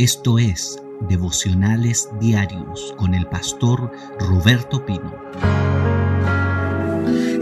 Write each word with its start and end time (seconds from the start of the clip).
Esto 0.00 0.38
es 0.38 0.82
Devocionales 1.10 2.08
Diarios 2.18 2.94
con 2.96 3.12
el 3.12 3.26
pastor 3.26 3.92
Roberto 4.18 4.86
Pino. 4.86 5.14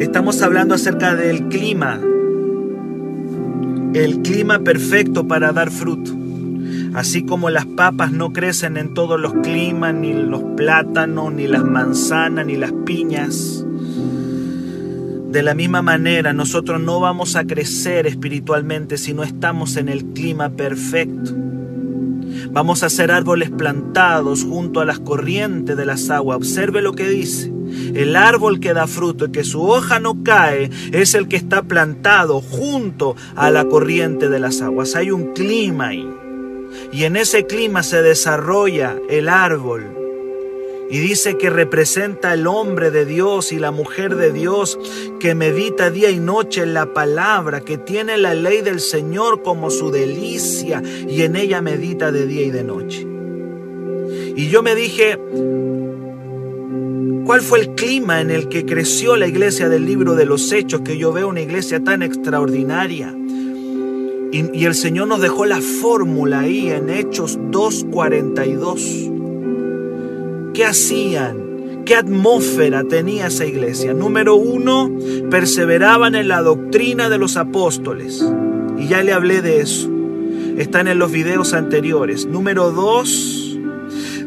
Estamos 0.00 0.42
hablando 0.42 0.74
acerca 0.74 1.14
del 1.14 1.46
clima, 1.46 2.00
el 3.94 4.22
clima 4.22 4.58
perfecto 4.58 5.29
para 5.29 5.52
dar 5.52 5.71
fruto. 5.71 6.10
Así 6.94 7.24
como 7.24 7.49
las 7.49 7.65
papas 7.65 8.10
no 8.10 8.33
crecen 8.33 8.77
en 8.77 8.93
todos 8.93 9.21
los 9.21 9.35
climas, 9.35 9.95
ni 9.95 10.13
los 10.13 10.43
plátanos, 10.56 11.33
ni 11.33 11.47
las 11.47 11.63
manzanas, 11.63 12.45
ni 12.45 12.56
las 12.56 12.72
piñas. 12.85 13.65
De 15.31 15.45
la 15.45 15.54
misma 15.54 15.81
manera, 15.81 16.33
nosotros 16.33 16.80
no 16.80 16.98
vamos 16.98 17.37
a 17.37 17.45
crecer 17.45 18.09
espiritualmente 18.09 18.98
si 18.98 19.15
no 19.15 19.23
estamos 19.23 19.77
en 19.77 19.88
el 19.88 20.06
clima 20.06 20.51
perfecto. 20.51 21.48
Vamos 22.59 22.83
a 22.83 22.91
ser 22.91 23.12
árboles 23.12 23.51
plantados 23.51 24.43
junto 24.43 24.80
a 24.80 24.85
las 24.85 24.99
corrientes 24.99 25.77
de 25.77 25.87
las 25.87 26.11
aguas. 26.11 26.39
Observe 26.39 26.83
lo 26.83 26.93
que 26.93 27.09
dice. 27.09 27.53
El 27.95 28.16
árbol 28.16 28.59
que 28.59 28.75
da 28.75 28.89
fruto 28.89 29.27
y 29.27 29.30
que 29.30 29.45
su 29.45 29.62
hoja 29.62 30.01
no 30.01 30.25
cae 30.25 30.69
es 30.91 31.15
el 31.15 31.29
que 31.29 31.37
está 31.37 31.63
plantado 31.63 32.41
junto 32.41 33.15
a 33.37 33.52
la 33.52 33.66
corriente 33.66 34.29
de 34.29 34.41
las 34.41 34.61
aguas. 34.61 34.97
Hay 34.97 35.13
un 35.13 35.35
clima 35.35 35.91
ahí. 35.91 36.11
Y 36.91 37.05
en 37.05 37.15
ese 37.15 37.47
clima 37.47 37.85
se 37.85 38.02
desarrolla 38.02 38.97
el 39.09 39.29
árbol 39.29 39.98
y 40.91 40.98
dice 41.01 41.37
que 41.37 41.51
representa 41.51 42.33
el 42.33 42.47
hombre 42.47 42.91
de 42.91 43.05
Dios 43.05 43.52
y 43.52 43.59
la 43.59 43.70
mujer 43.70 44.16
de 44.16 44.33
Dios 44.33 44.79
que 45.20 45.34
medita 45.34 45.91
día 45.91 46.10
y 46.10 46.19
noche 46.19 46.62
en 46.62 46.73
la 46.73 46.95
palabra, 46.95 47.60
que 47.60 47.77
tiene 47.77 48.16
la 48.16 48.34
ley 48.34 48.62
del 48.62 48.80
Señor 48.80 49.43
como 49.43 49.70
su 49.70 49.91
delicia 49.91 50.82
y 51.06 51.23
en 51.23 51.37
ella 51.37 51.60
medita 51.60 52.10
de 52.10 52.27
día 52.27 52.46
y 52.46 52.51
de 52.51 52.65
noche. 52.65 53.06
Y 54.34 54.48
yo 54.48 54.62
me 54.62 54.74
dije, 54.74 55.18
¿cuál 57.26 57.43
fue 57.43 57.60
el 57.60 57.74
clima 57.74 58.23
en 58.23 58.30
el 58.30 58.48
que 58.48 58.65
creció 58.65 59.16
la 59.16 59.26
iglesia 59.26 59.68
del 59.68 59.85
libro 59.85 60.15
de 60.15 60.24
los 60.24 60.51
Hechos? 60.52 60.80
Que 60.80 60.96
yo 60.96 61.13
veo 61.13 61.29
una 61.29 61.43
iglesia 61.43 61.85
tan 61.85 62.02
extraordinaria. 62.02 63.15
Y, 64.30 64.58
y 64.58 64.64
el 64.64 64.74
Señor 64.74 65.08
nos 65.08 65.20
dejó 65.20 65.44
la 65.44 65.60
fórmula 65.60 66.41
ahí 66.41 66.70
en 66.70 66.88
Hechos 66.88 67.38
2.42 67.38 69.17
¿Qué 70.58 70.64
hacían? 70.64 71.84
¿Qué 71.84 71.94
atmósfera 71.94 72.82
tenía 72.82 73.28
esa 73.28 73.46
iglesia? 73.46 73.94
Número 73.94 74.34
uno, 74.34 74.90
perseveraban 75.30 76.16
en 76.16 76.26
la 76.26 76.42
doctrina 76.42 77.08
de 77.08 77.16
los 77.16 77.36
apóstoles. 77.36 78.26
Y 78.76 78.88
ya 78.88 79.04
le 79.04 79.12
hablé 79.12 79.40
de 79.40 79.60
eso. 79.60 79.88
Están 80.56 80.88
en 80.88 80.98
los 80.98 81.12
videos 81.12 81.54
anteriores. 81.54 82.26
Número 82.26 82.72
dos, 82.72 83.56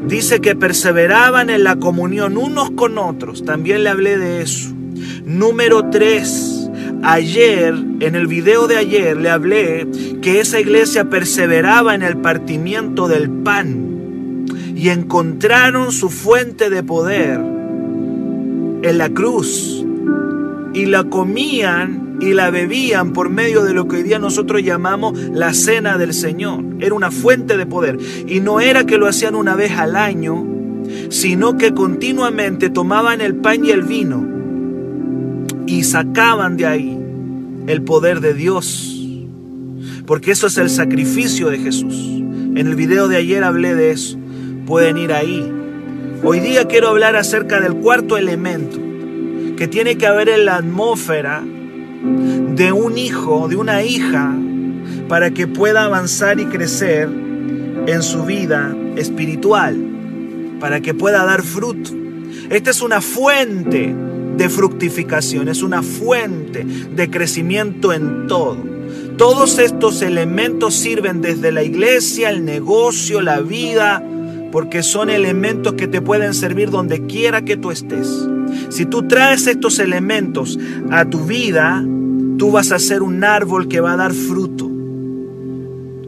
dice 0.07 0.39
que 0.39 0.55
perseveraban 0.55 1.49
en 1.49 1.65
la 1.65 1.75
comunión 1.75 2.37
unos 2.37 2.71
con 2.71 2.97
otros. 2.97 3.43
También 3.43 3.83
le 3.83 3.89
hablé 3.89 4.17
de 4.17 4.41
eso. 4.41 4.69
Número 5.25 5.89
tres, 5.89 6.69
ayer, 7.03 7.73
en 7.99 8.15
el 8.15 8.27
video 8.27 8.67
de 8.67 8.77
ayer, 8.77 9.17
le 9.17 9.29
hablé 9.29 9.85
que 10.21 10.39
esa 10.39 10.61
iglesia 10.61 11.09
perseveraba 11.09 11.93
en 11.93 12.03
el 12.03 12.15
partimiento 12.15 13.09
del 13.09 13.29
pan 13.29 13.91
y 14.81 14.89
encontraron 14.89 15.91
su 15.91 16.09
fuente 16.09 16.71
de 16.71 16.81
poder 16.81 17.39
en 18.81 18.97
la 18.97 19.09
cruz 19.09 19.85
y 20.73 20.87
la 20.87 21.03
comían 21.03 22.17
y 22.19 22.33
la 22.33 22.49
bebían 22.49 23.13
por 23.13 23.29
medio 23.29 23.63
de 23.63 23.75
lo 23.75 23.87
que 23.87 23.97
hoy 23.97 24.03
día 24.03 24.17
nosotros 24.17 24.63
llamamos 24.63 25.15
la 25.33 25.53
cena 25.53 25.99
del 25.99 26.15
Señor. 26.15 26.63
Era 26.79 26.95
una 26.95 27.11
fuente 27.11 27.57
de 27.57 27.67
poder. 27.67 27.99
Y 28.25 28.39
no 28.39 28.59
era 28.59 28.83
que 28.83 28.97
lo 28.97 29.05
hacían 29.05 29.35
una 29.35 29.55
vez 29.55 29.73
al 29.73 29.95
año, 29.95 30.47
sino 31.09 31.57
que 31.57 31.75
continuamente 31.75 32.71
tomaban 32.71 33.21
el 33.21 33.35
pan 33.35 33.63
y 33.63 33.69
el 33.69 33.83
vino 33.83 34.27
y 35.67 35.83
sacaban 35.83 36.58
de 36.58 36.65
ahí 36.65 36.99
el 37.67 37.83
poder 37.83 38.20
de 38.20 38.33
Dios. 38.33 38.99
Porque 40.08 40.31
eso 40.31 40.47
es 40.47 40.58
el 40.58 40.71
sacrificio 40.71 41.52
de 41.52 41.59
Jesús. 41.59 41.93
En 41.93 42.65
el 42.65 42.73
video 42.73 43.08
de 43.08 43.17
ayer 43.17 43.43
hablé 43.43 43.75
de 43.75 43.91
eso 43.91 44.20
pueden 44.71 44.98
ir 44.98 45.11
ahí. 45.11 45.52
Hoy 46.23 46.39
día 46.39 46.64
quiero 46.64 46.87
hablar 46.87 47.17
acerca 47.17 47.59
del 47.59 47.76
cuarto 47.76 48.15
elemento 48.15 48.80
que 49.58 49.67
tiene 49.67 49.98
que 49.98 50.08
haber 50.08 50.30
en 50.30 50.45
la 50.45 50.55
atmósfera 50.55 51.43
de 51.43 52.71
un 52.71 52.98
hijo, 52.98 53.49
de 53.49 53.58
una 53.58 53.83
hija, 53.83 54.33
para 55.09 55.32
que 55.32 55.45
pueda 55.45 55.83
avanzar 55.83 56.39
y 56.39 56.45
crecer 56.45 57.09
en 57.86 58.02
su 58.02 58.23
vida 58.23 58.73
espiritual, 58.95 59.76
para 60.61 60.80
que 60.80 60.93
pueda 60.93 61.26
dar 61.26 61.42
fruto. 61.42 61.92
Esta 62.49 62.70
es 62.70 62.82
una 62.82 63.02
fuente 63.02 63.93
de 64.38 64.48
fructificación, 64.48 65.49
es 65.49 65.64
una 65.64 65.83
fuente 65.83 66.64
de 66.64 67.09
crecimiento 67.09 67.92
en 67.92 68.26
todo. 68.26 68.55
Todos 69.17 69.59
estos 69.59 70.02
elementos 70.02 70.76
sirven 70.76 71.21
desde 71.21 71.52
la 71.52 71.61
iglesia, 71.61 72.30
el 72.30 72.45
negocio, 72.45 73.20
la 73.20 73.42
vida, 73.42 74.02
porque 74.52 74.84
son 74.84 75.10
elementos 75.10 75.73
que 75.73 75.88
te 75.88 76.02
pueden 76.02 76.34
servir 76.34 76.70
donde 76.70 77.06
quiera 77.06 77.44
que 77.44 77.58
tú 77.58 77.72
estés. 77.72 78.28
Si 78.70 78.86
tú 78.86 79.08
traes 79.08 79.48
estos 79.48 79.80
elementos 79.80 80.60
a 80.89 81.06
tu 81.06 81.26
vida, 81.26 81.84
tú 82.38 82.52
vas 82.52 82.72
a 82.72 82.80
ser 82.80 83.02
un 83.02 83.23
árbol 83.23 83.67
que 83.67 83.80
va 83.80 83.94
a 83.94 83.98
dar 83.98 84.14
fruto. 84.14 84.70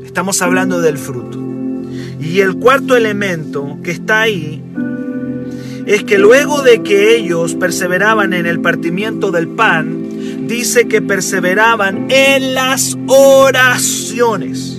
Estamos 0.04 0.42
hablando 0.42 0.82
del 0.82 0.98
fruto. 0.98 1.40
Y 2.20 2.40
el 2.40 2.56
cuarto 2.56 2.96
elemento 2.96 3.78
que 3.84 3.92
está 3.92 4.22
ahí 4.22 4.62
es 5.86 6.04
que 6.04 6.18
luego 6.18 6.62
de 6.62 6.82
que 6.82 7.16
ellos 7.16 7.56
perseveraban 7.56 8.34
en 8.34 8.46
el 8.46 8.62
partimiento 8.62 9.32
del 9.32 9.48
pan, 9.50 10.48
dice 10.48 10.88
que 10.88 11.02
perseveraban 11.02 12.08
en 12.10 12.54
las 12.54 12.98
oraciones 13.08 14.73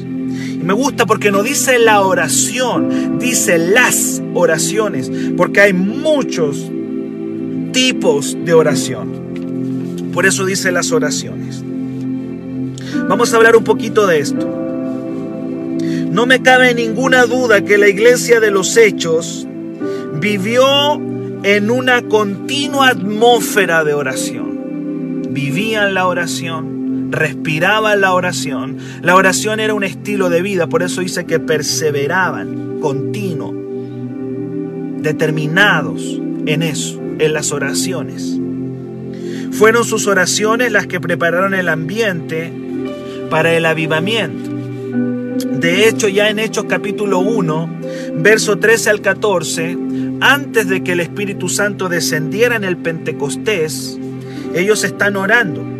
me 0.64 0.72
gusta 0.72 1.06
porque 1.06 1.30
no 1.30 1.42
dice 1.42 1.78
la 1.78 2.00
oración, 2.00 3.18
dice 3.18 3.58
las 3.58 4.22
oraciones, 4.34 5.10
porque 5.36 5.60
hay 5.60 5.72
muchos 5.72 6.70
tipos 7.72 8.36
de 8.44 8.54
oración. 8.54 9.24
Por 10.12 10.26
eso 10.26 10.46
dice 10.46 10.72
las 10.72 10.92
oraciones. 10.92 11.62
Vamos 13.08 13.32
a 13.32 13.36
hablar 13.36 13.56
un 13.56 13.64
poquito 13.64 14.06
de 14.06 14.20
esto. 14.20 14.48
No 16.10 16.26
me 16.26 16.40
cabe 16.42 16.74
ninguna 16.74 17.26
duda 17.26 17.64
que 17.64 17.76
la 17.76 17.88
iglesia 17.88 18.40
de 18.40 18.50
los 18.50 18.76
hechos 18.76 19.46
vivió 20.20 20.94
en 21.42 21.70
una 21.70 22.02
continua 22.02 22.88
atmósfera 22.88 23.84
de 23.84 23.92
oración. 23.92 25.26
Vivían 25.30 25.92
la 25.92 26.06
oración, 26.06 26.73
respiraban 27.10 28.00
la 28.00 28.12
oración. 28.12 28.78
La 29.02 29.16
oración 29.16 29.60
era 29.60 29.74
un 29.74 29.84
estilo 29.84 30.30
de 30.30 30.42
vida, 30.42 30.66
por 30.66 30.82
eso 30.82 31.00
dice 31.00 31.24
que 31.24 31.40
perseveraban, 31.40 32.80
continuo, 32.80 33.54
determinados 34.98 36.20
en 36.46 36.62
eso, 36.62 37.00
en 37.18 37.32
las 37.32 37.52
oraciones. 37.52 38.38
Fueron 39.52 39.84
sus 39.84 40.06
oraciones 40.06 40.72
las 40.72 40.86
que 40.86 41.00
prepararon 41.00 41.54
el 41.54 41.68
ambiente 41.68 42.52
para 43.30 43.54
el 43.54 43.66
avivamiento. 43.66 44.50
De 45.58 45.88
hecho, 45.88 46.08
ya 46.08 46.28
en 46.28 46.38
Hechos 46.38 46.66
capítulo 46.68 47.20
1, 47.20 47.80
verso 48.16 48.58
13 48.58 48.90
al 48.90 49.00
14, 49.00 49.78
antes 50.20 50.68
de 50.68 50.82
que 50.82 50.92
el 50.92 51.00
Espíritu 51.00 51.48
Santo 51.48 51.88
descendiera 51.88 52.56
en 52.56 52.64
el 52.64 52.76
Pentecostés, 52.76 53.98
ellos 54.54 54.84
están 54.84 55.16
orando. 55.16 55.73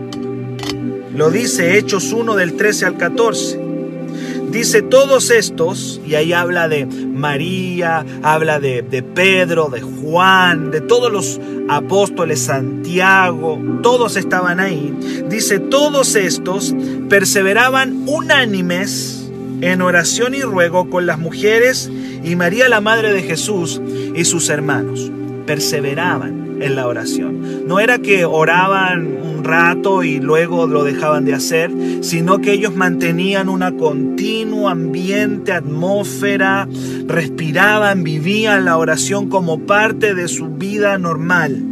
Lo 1.15 1.31
dice 1.31 1.79
Hechos 1.79 2.13
1 2.13 2.35
del 2.35 2.55
13 2.57 2.87
al 2.87 2.97
14. 2.97 3.61
Dice 4.51 4.83
todos 4.83 5.31
estos, 5.31 6.01
y 6.07 6.15
ahí 6.15 6.33
habla 6.33 6.69
de 6.69 6.87
María, 6.87 8.05
habla 8.23 8.61
de, 8.61 8.83
de, 8.83 9.03
Pedro, 9.03 9.69
de 9.69 9.81
Juan, 9.81 10.71
de 10.71 10.81
todos 10.81 11.13
los 11.13 11.41
apóstoles, 11.69 12.41
Santiago, 12.41 13.61
todos 13.83 14.17
estaban 14.17 14.61
ahí. 14.61 14.95
Dice, 15.29 15.59
todos 15.59 16.15
estos 16.15 16.75
perseveraban 17.09 18.05
unánimes 18.07 19.29
en 19.61 19.83
oración 19.83 20.35
y 20.35 20.43
ruego 20.43 20.91
con 20.91 21.07
las 21.07 21.19
mujeres 21.19 21.91
y 22.23 22.37
María 22.37 22.69
la 22.69 22.81
Madre 22.81 23.13
de 23.13 23.23
Jesús 23.23 23.81
y 24.15 24.25
sus 24.25 24.49
hermanos. 24.49 25.11
Perseveraban 25.47 26.59
en 26.61 26.77
la 26.77 26.87
oración. 26.87 27.67
No 27.67 27.81
era 27.81 27.99
que 27.99 28.25
oraban 28.25 29.34
rato 29.45 30.03
y 30.03 30.21
luego 30.21 30.67
lo 30.67 30.85
dejaban 30.85 31.25
de 31.25 31.35
hacer, 31.35 31.71
sino 32.01 32.41
que 32.41 32.53
ellos 32.53 32.75
mantenían 32.75 33.49
una 33.49 33.73
continua 33.77 34.73
ambiente, 34.73 35.53
atmósfera, 35.53 36.69
respiraban, 37.07 38.03
vivían 38.03 38.65
la 38.65 38.77
oración 38.77 39.29
como 39.29 39.61
parte 39.61 40.15
de 40.15 40.29
su 40.29 40.49
vida 40.49 40.99
normal. 40.99 41.63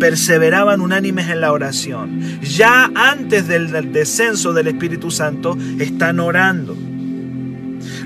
Perseveraban 0.00 0.80
unánimes 0.80 1.30
en 1.30 1.40
la 1.40 1.52
oración. 1.52 2.20
Ya 2.42 2.90
antes 2.94 3.48
del, 3.48 3.70
del 3.70 3.92
descenso 3.92 4.52
del 4.52 4.68
Espíritu 4.68 5.10
Santo 5.10 5.56
están 5.78 6.20
orando. 6.20 6.76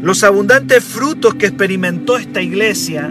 Los 0.03 0.25
abundantes 0.25 0.85
frutos 0.85 1.35
que 1.35 1.47
experimentó 1.47 2.17
esta 2.17 2.41
iglesia 2.41 3.11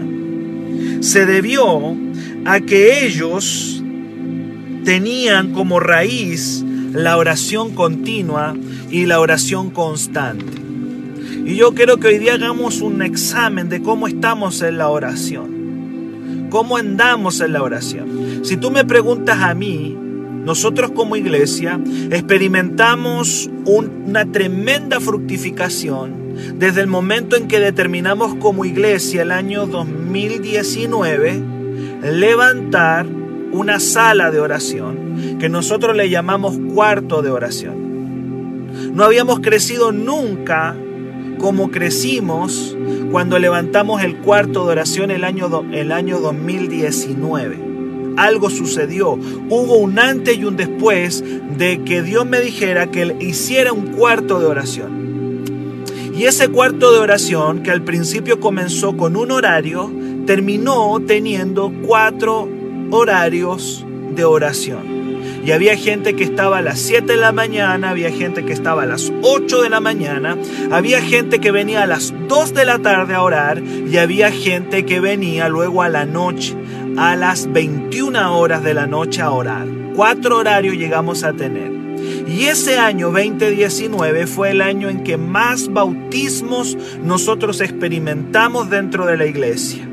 se 1.00 1.26
debió 1.26 1.96
a 2.44 2.60
que 2.60 3.06
ellos 3.06 3.79
tenían 4.84 5.52
como 5.52 5.80
raíz 5.80 6.64
la 6.92 7.16
oración 7.16 7.74
continua 7.74 8.54
y 8.90 9.06
la 9.06 9.20
oración 9.20 9.70
constante. 9.70 10.60
Y 11.44 11.56
yo 11.56 11.74
quiero 11.74 11.98
que 11.98 12.08
hoy 12.08 12.18
día 12.18 12.34
hagamos 12.34 12.80
un 12.80 13.02
examen 13.02 13.68
de 13.68 13.82
cómo 13.82 14.06
estamos 14.06 14.62
en 14.62 14.78
la 14.78 14.88
oración. 14.88 16.48
Cómo 16.50 16.76
andamos 16.76 17.40
en 17.40 17.52
la 17.52 17.62
oración. 17.62 18.44
Si 18.44 18.56
tú 18.56 18.70
me 18.70 18.84
preguntas 18.84 19.38
a 19.40 19.54
mí, 19.54 19.96
nosotros 20.44 20.90
como 20.92 21.16
iglesia 21.16 21.80
experimentamos 22.10 23.50
una 23.64 24.30
tremenda 24.30 25.00
fructificación 25.00 26.20
desde 26.56 26.80
el 26.80 26.86
momento 26.86 27.36
en 27.36 27.46
que 27.48 27.60
determinamos 27.60 28.34
como 28.36 28.64
iglesia 28.64 29.22
el 29.22 29.32
año 29.32 29.66
2019 29.66 31.42
levantar 32.02 33.06
una 33.52 33.80
sala 33.80 34.30
de 34.30 34.40
oración 34.40 35.38
que 35.38 35.48
nosotros 35.48 35.96
le 35.96 36.10
llamamos 36.10 36.58
cuarto 36.72 37.22
de 37.22 37.30
oración. 37.30 38.94
No 38.94 39.04
habíamos 39.04 39.40
crecido 39.40 39.92
nunca 39.92 40.76
como 41.38 41.70
crecimos 41.70 42.76
cuando 43.10 43.38
levantamos 43.38 44.02
el 44.02 44.18
cuarto 44.18 44.66
de 44.66 44.72
oración 44.72 45.10
el 45.10 45.24
año, 45.24 45.64
el 45.72 45.92
año 45.92 46.20
2019 46.20 47.70
algo 48.16 48.50
sucedió. 48.50 49.12
Hubo 49.12 49.78
un 49.78 49.98
antes 49.98 50.36
y 50.36 50.44
un 50.44 50.56
después 50.56 51.24
de 51.56 51.82
que 51.84 52.02
Dios 52.02 52.26
me 52.26 52.40
dijera 52.40 52.90
que 52.90 53.16
hiciera 53.20 53.72
un 53.72 53.88
cuarto 53.88 54.40
de 54.40 54.46
oración. 54.46 55.44
Y 56.14 56.24
ese 56.24 56.48
cuarto 56.48 56.92
de 56.92 56.98
oración, 56.98 57.62
que 57.62 57.70
al 57.70 57.82
principio 57.82 58.40
comenzó 58.40 58.96
con 58.96 59.16
un 59.16 59.30
horario, 59.30 59.90
terminó 60.26 61.00
teniendo 61.06 61.72
cuatro 61.86 62.48
horarios 62.90 63.84
de 64.14 64.24
oración. 64.24 65.00
Y 65.44 65.52
había 65.52 65.76
gente 65.76 66.14
que 66.14 66.24
estaba 66.24 66.58
a 66.58 66.62
las 66.62 66.78
7 66.80 67.12
de 67.12 67.16
la 67.16 67.32
mañana, 67.32 67.90
había 67.90 68.10
gente 68.10 68.44
que 68.44 68.52
estaba 68.52 68.82
a 68.82 68.86
las 68.86 69.10
8 69.22 69.62
de 69.62 69.70
la 69.70 69.80
mañana, 69.80 70.36
había 70.70 71.00
gente 71.00 71.40
que 71.40 71.50
venía 71.50 71.82
a 71.82 71.86
las 71.86 72.12
2 72.28 72.52
de 72.52 72.64
la 72.66 72.78
tarde 72.78 73.14
a 73.14 73.22
orar 73.22 73.62
y 73.62 73.96
había 73.96 74.30
gente 74.30 74.84
que 74.84 75.00
venía 75.00 75.48
luego 75.48 75.82
a 75.82 75.88
la 75.88 76.04
noche 76.04 76.54
a 76.96 77.16
las 77.16 77.50
21 77.50 78.38
horas 78.38 78.62
de 78.62 78.74
la 78.74 78.86
noche 78.86 79.22
a 79.22 79.30
orar. 79.30 79.66
Cuatro 79.94 80.38
horarios 80.38 80.76
llegamos 80.76 81.24
a 81.24 81.32
tener. 81.32 81.72
Y 82.26 82.44
ese 82.44 82.78
año 82.78 83.10
2019 83.10 84.26
fue 84.26 84.50
el 84.50 84.60
año 84.60 84.88
en 84.88 85.02
que 85.02 85.16
más 85.16 85.72
bautismos 85.72 86.76
nosotros 87.02 87.60
experimentamos 87.60 88.70
dentro 88.70 89.06
de 89.06 89.16
la 89.16 89.26
iglesia. 89.26 89.89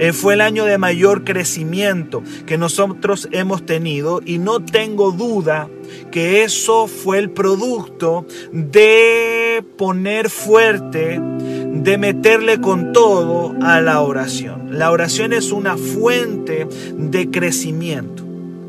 Eh, 0.00 0.14
fue 0.14 0.32
el 0.32 0.40
año 0.40 0.64
de 0.64 0.78
mayor 0.78 1.24
crecimiento 1.24 2.22
que 2.46 2.56
nosotros 2.56 3.28
hemos 3.32 3.66
tenido 3.66 4.22
y 4.24 4.38
no 4.38 4.60
tengo 4.60 5.12
duda 5.12 5.68
que 6.10 6.42
eso 6.42 6.86
fue 6.86 7.18
el 7.18 7.28
producto 7.28 8.24
de 8.50 9.62
poner 9.76 10.30
fuerte 10.30 11.20
de 11.20 11.98
meterle 11.98 12.62
con 12.62 12.94
todo 12.94 13.54
a 13.60 13.82
la 13.82 14.00
oración. 14.00 14.78
La 14.78 14.90
oración 14.90 15.34
es 15.34 15.52
una 15.52 15.76
fuente 15.76 16.66
de 16.96 17.30
crecimiento. 17.30 18.24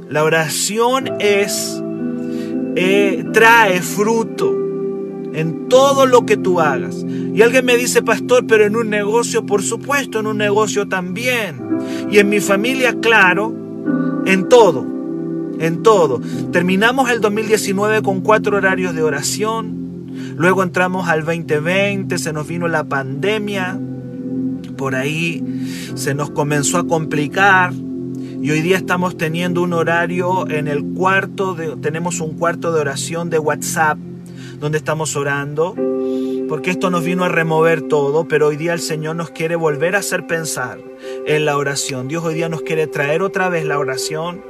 La 0.10 0.26
oración 0.26 1.14
es, 1.22 1.82
eh, 2.76 3.24
trae 3.32 3.82
fruto 3.82 4.54
en 5.34 5.70
todo 5.70 6.06
lo 6.06 6.26
que 6.26 6.36
tú 6.36 6.60
hagas. 6.60 7.06
Y 7.34 7.42
alguien 7.42 7.66
me 7.66 7.78
dice, 7.78 8.02
pastor, 8.02 8.46
pero 8.48 8.66
en 8.66 8.76
un 8.76 8.90
negocio, 8.90 9.46
por 9.46 9.64
supuesto, 9.64 10.20
en 10.20 10.28
un 10.28 10.38
negocio 10.38 10.88
también. 10.88 11.62
Y 12.12 12.20
en 12.20 12.30
mi 12.30 12.40
familia, 12.40 12.96
claro, 13.00 13.54
en 14.26 14.50
todo, 14.50 14.86
en 15.60 15.82
todo. 15.84 16.22
Terminamos 16.52 17.10
el 17.10 17.22
2019 17.22 18.02
con 18.02 18.22
cuatro 18.22 18.58
horarios 18.58 18.94
de 18.94 19.04
oración. 19.04 20.08
Luego 20.36 20.64
entramos 20.64 21.08
al 21.08 21.24
2020, 21.24 22.18
se 22.18 22.34
nos 22.34 22.48
vino 22.48 22.68
la 22.68 22.84
pandemia, 22.84 23.80
por 24.78 24.96
ahí 24.96 25.44
se 25.96 26.14
nos 26.14 26.32
comenzó 26.32 26.80
a 26.80 26.88
complicar 26.88 27.74
y 28.42 28.50
hoy 28.50 28.62
día 28.62 28.78
estamos 28.78 29.18
teniendo 29.18 29.62
un 29.62 29.72
horario 29.74 30.50
en 30.50 30.68
el 30.68 30.84
cuarto, 30.84 31.54
de, 31.54 31.76
tenemos 31.78 32.22
un 32.22 32.40
cuarto 32.40 32.74
de 32.74 32.82
oración 32.82 33.30
de 33.30 33.38
WhatsApp 33.38 34.00
donde 34.60 34.80
estamos 34.80 35.16
orando, 35.16 35.76
porque 36.52 36.70
esto 36.70 36.90
nos 36.90 37.06
vino 37.06 37.24
a 37.24 37.30
remover 37.30 37.82
todo, 37.82 38.28
pero 38.28 38.48
hoy 38.48 38.58
día 38.58 38.74
el 38.74 38.82
Señor 38.82 39.16
nos 39.16 39.30
quiere 39.30 39.56
volver 39.56 39.96
a 39.96 40.00
hacer 40.00 40.28
pensar 40.28 40.80
en 41.26 41.46
la 41.46 41.56
oración. 41.56 42.10
Dios 42.10 42.26
hoy 42.26 42.34
día 42.34 42.50
nos 42.50 42.64
quiere 42.64 42.88
traer 42.88 43.22
otra 43.22 43.48
vez 43.48 43.64
la 43.64 43.80
oración 43.80 44.44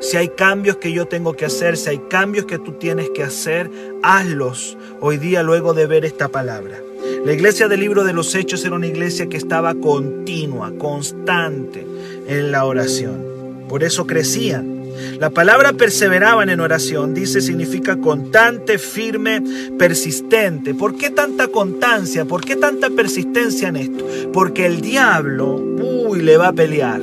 si 0.00 0.16
hay 0.16 0.28
cambios 0.28 0.78
que 0.78 0.92
yo 0.92 1.08
tengo 1.08 1.34
que 1.34 1.44
hacer, 1.44 1.76
si 1.76 1.90
hay 1.90 1.98
cambios 2.08 2.46
que 2.46 2.58
tú 2.58 2.72
tienes 2.72 3.10
que 3.10 3.22
hacer, 3.22 3.70
hazlos 4.02 4.78
hoy 5.02 5.18
día 5.18 5.42
luego 5.42 5.74
de 5.74 5.84
ver 5.84 6.06
esta 6.06 6.28
palabra. 6.28 6.80
La 7.26 7.34
iglesia 7.34 7.68
del 7.68 7.80
libro 7.80 8.02
de 8.02 8.14
los 8.14 8.34
Hechos 8.34 8.64
era 8.64 8.74
una 8.74 8.86
iglesia 8.86 9.28
que 9.28 9.36
estaba 9.36 9.74
continua, 9.74 10.72
constante 10.78 11.86
en 12.28 12.50
la 12.50 12.64
oración. 12.64 13.66
Por 13.68 13.84
eso 13.84 14.06
crecían. 14.06 14.71
La 15.18 15.30
palabra 15.30 15.72
perseveraban 15.72 16.50
en 16.50 16.60
oración, 16.60 17.14
dice, 17.14 17.40
significa 17.40 17.96
constante, 17.96 18.78
firme, 18.78 19.42
persistente. 19.78 20.74
¿Por 20.74 20.96
qué 20.96 21.10
tanta 21.10 21.48
constancia? 21.48 22.24
¿Por 22.24 22.44
qué 22.44 22.56
tanta 22.56 22.90
persistencia 22.90 23.68
en 23.68 23.76
esto? 23.76 24.06
Porque 24.32 24.66
el 24.66 24.80
diablo, 24.80 25.54
uy, 25.54 26.22
le 26.22 26.36
va 26.36 26.48
a 26.48 26.52
pelear. 26.52 27.00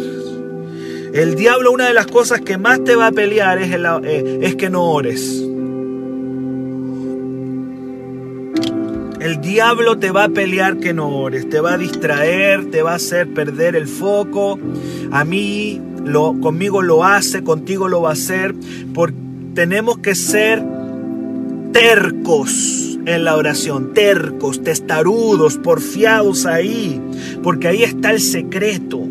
El 1.13 1.35
diablo, 1.35 1.71
una 1.71 1.87
de 1.87 1.93
las 1.93 2.07
cosas 2.07 2.41
que 2.41 2.57
más 2.57 2.83
te 2.83 2.95
va 2.95 3.07
a 3.07 3.11
pelear 3.11 3.59
es, 3.59 3.73
eh, 3.73 4.39
es 4.41 4.55
que 4.55 4.69
no 4.69 4.83
ores. 4.83 5.43
El 9.19 9.41
diablo 9.41 9.97
te 9.97 10.11
va 10.11 10.25
a 10.25 10.29
pelear 10.29 10.77
que 10.77 10.93
no 10.93 11.09
ores, 11.09 11.49
te 11.49 11.59
va 11.59 11.73
a 11.73 11.77
distraer, 11.77 12.71
te 12.71 12.81
va 12.81 12.93
a 12.93 12.95
hacer 12.95 13.27
perder 13.33 13.75
el 13.75 13.85
foco. 13.87 14.57
A 15.11 15.25
mí, 15.25 15.81
lo, 16.03 16.39
conmigo 16.39 16.81
lo 16.81 17.03
hace, 17.03 17.43
contigo 17.43 17.87
lo 17.87 18.01
va 18.01 18.09
a 18.09 18.13
hacer. 18.13 18.55
Porque 18.93 19.17
tenemos 19.53 19.99
que 19.99 20.15
ser 20.15 20.63
tercos 21.71 22.97
en 23.05 23.23
la 23.23 23.35
oración, 23.35 23.93
tercos, 23.93 24.63
testarudos, 24.63 25.57
porfiados 25.57 26.45
ahí, 26.45 27.01
porque 27.41 27.67
ahí 27.67 27.83
está 27.83 28.11
el 28.11 28.21
secreto. 28.21 29.07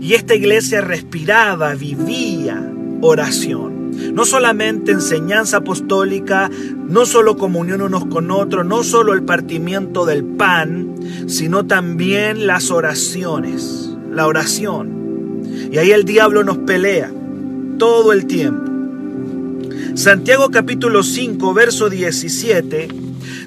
Y 0.00 0.14
esta 0.14 0.34
iglesia 0.34 0.80
respiraba, 0.80 1.74
vivía 1.74 2.70
oración. 3.00 4.14
No 4.14 4.24
solamente 4.24 4.92
enseñanza 4.92 5.58
apostólica, 5.58 6.50
no 6.88 7.06
solo 7.06 7.36
comunión 7.36 7.82
unos 7.82 8.06
con 8.06 8.30
otros, 8.30 8.66
no 8.66 8.82
solo 8.82 9.12
el 9.12 9.22
partimiento 9.22 10.06
del 10.06 10.24
pan, 10.24 10.94
sino 11.26 11.66
también 11.66 12.46
las 12.46 12.70
oraciones, 12.70 13.96
la 14.10 14.26
oración. 14.26 14.99
Y 15.70 15.78
ahí 15.78 15.92
el 15.92 16.04
diablo 16.04 16.44
nos 16.44 16.58
pelea 16.58 17.10
todo 17.78 18.12
el 18.12 18.26
tiempo. 18.26 18.70
Santiago 19.94 20.50
capítulo 20.50 21.02
5, 21.02 21.54
verso 21.54 21.90
17, 21.90 22.88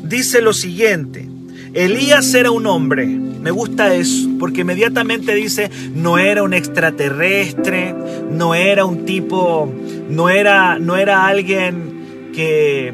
dice 0.04 0.42
lo 0.42 0.54
siguiente, 0.54 1.28
Elías 1.74 2.34
era 2.34 2.52
un 2.52 2.68
hombre 2.68 3.24
me 3.44 3.52
gusta 3.52 3.94
eso, 3.94 4.30
porque 4.40 4.62
inmediatamente 4.62 5.36
dice, 5.36 5.70
no 5.94 6.18
era 6.18 6.44
un 6.44 6.54
extraterrestre, 6.54 7.94
no 8.32 8.56
era 8.56 8.86
un 8.86 9.04
tipo, 9.04 9.70
no 10.10 10.30
era, 10.30 10.80
no 10.80 10.96
era 10.96 11.28
alguien 11.28 12.32
que, 12.34 12.94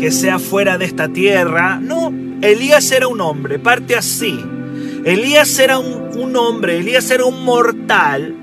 que 0.00 0.10
sea 0.10 0.40
fuera 0.40 0.78
de 0.78 0.84
esta 0.86 1.10
tierra. 1.10 1.78
No, 1.80 2.12
Elías 2.42 2.90
era 2.90 3.06
un 3.06 3.20
hombre, 3.20 3.60
parte 3.60 3.94
así. 3.94 4.36
Elías 5.04 5.56
era 5.60 5.78
un, 5.78 6.18
un 6.18 6.34
hombre, 6.34 6.78
Elías 6.78 7.08
era 7.12 7.24
un 7.24 7.44
mortal, 7.44 8.34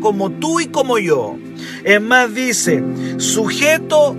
como 0.00 0.30
tú 0.30 0.60
y 0.60 0.66
como 0.66 0.98
yo. 0.98 1.36
Es 1.84 2.00
más, 2.00 2.34
dice, 2.34 2.82
sujeto 3.18 4.16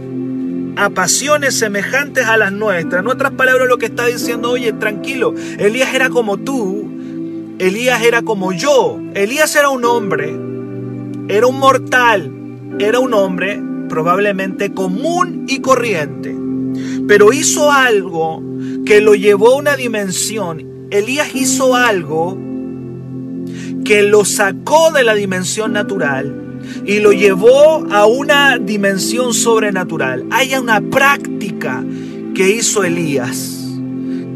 a 0.76 0.90
pasiones 0.90 1.56
semejantes 1.56 2.26
a 2.26 2.38
las 2.38 2.52
nuestras. 2.52 3.02
En 3.02 3.08
otras 3.08 3.34
palabras, 3.34 3.68
lo 3.68 3.78
que 3.78 3.88
está 3.88 4.06
diciendo, 4.06 4.52
oye, 4.52 4.72
tranquilo, 4.74 5.34
Elías 5.58 5.94
era 5.94 6.10
como 6.10 6.38
tú, 6.38 6.90
Elías 7.60 8.02
era 8.02 8.22
como 8.22 8.54
yo. 8.54 9.00
Elías 9.14 9.56
era 9.56 9.70
un 9.70 9.84
hombre, 9.86 10.36
era 11.28 11.48
un 11.48 11.60
mortal, 11.60 12.32
era 12.80 13.00
un 13.00 13.14
hombre 13.14 13.62
probablemente 13.90 14.74
común 14.74 15.46
y 15.50 15.60
corriente, 15.60 16.34
pero 17.08 17.34
hizo 17.34 17.72
algo 17.72 18.42
que 18.86 19.02
lo 19.02 19.16
llevó 19.16 19.54
a 19.54 19.58
una 19.58 19.76
dimensión. 19.76 20.88
Elías 20.92 21.36
hizo 21.36 21.76
algo 21.76 22.38
que 23.90 24.04
lo 24.04 24.24
sacó 24.24 24.92
de 24.92 25.04
la 25.04 25.16
dimensión 25.16 25.74
natural 25.74 26.60
y 26.86 27.00
lo 27.00 27.12
llevó 27.12 27.92
a 27.92 28.06
una 28.06 28.60
dimensión 28.60 29.34
sobrenatural. 29.34 30.28
Hay 30.30 30.54
una 30.54 30.80
práctica 30.80 31.84
que 32.36 32.52
hizo 32.52 32.84
Elías 32.84 33.68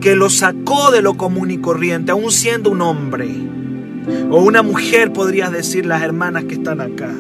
que 0.02 0.16
lo 0.16 0.32
sacó 0.32 0.90
de 0.90 1.04
lo 1.04 1.18
común 1.18 1.52
y 1.52 1.60
corriente, 1.60 2.12
aún 2.12 2.32
siendo 2.32 2.72
un 2.72 2.82
hombre. 2.82 3.30
O 4.32 4.42
una 4.42 4.64
mujer, 4.64 5.14
podrías 5.14 5.52
decir 5.52 5.86
las 5.86 6.02
hermanas 6.02 6.46
que 6.46 6.56
están 6.56 6.82
acá. 6.82 7.12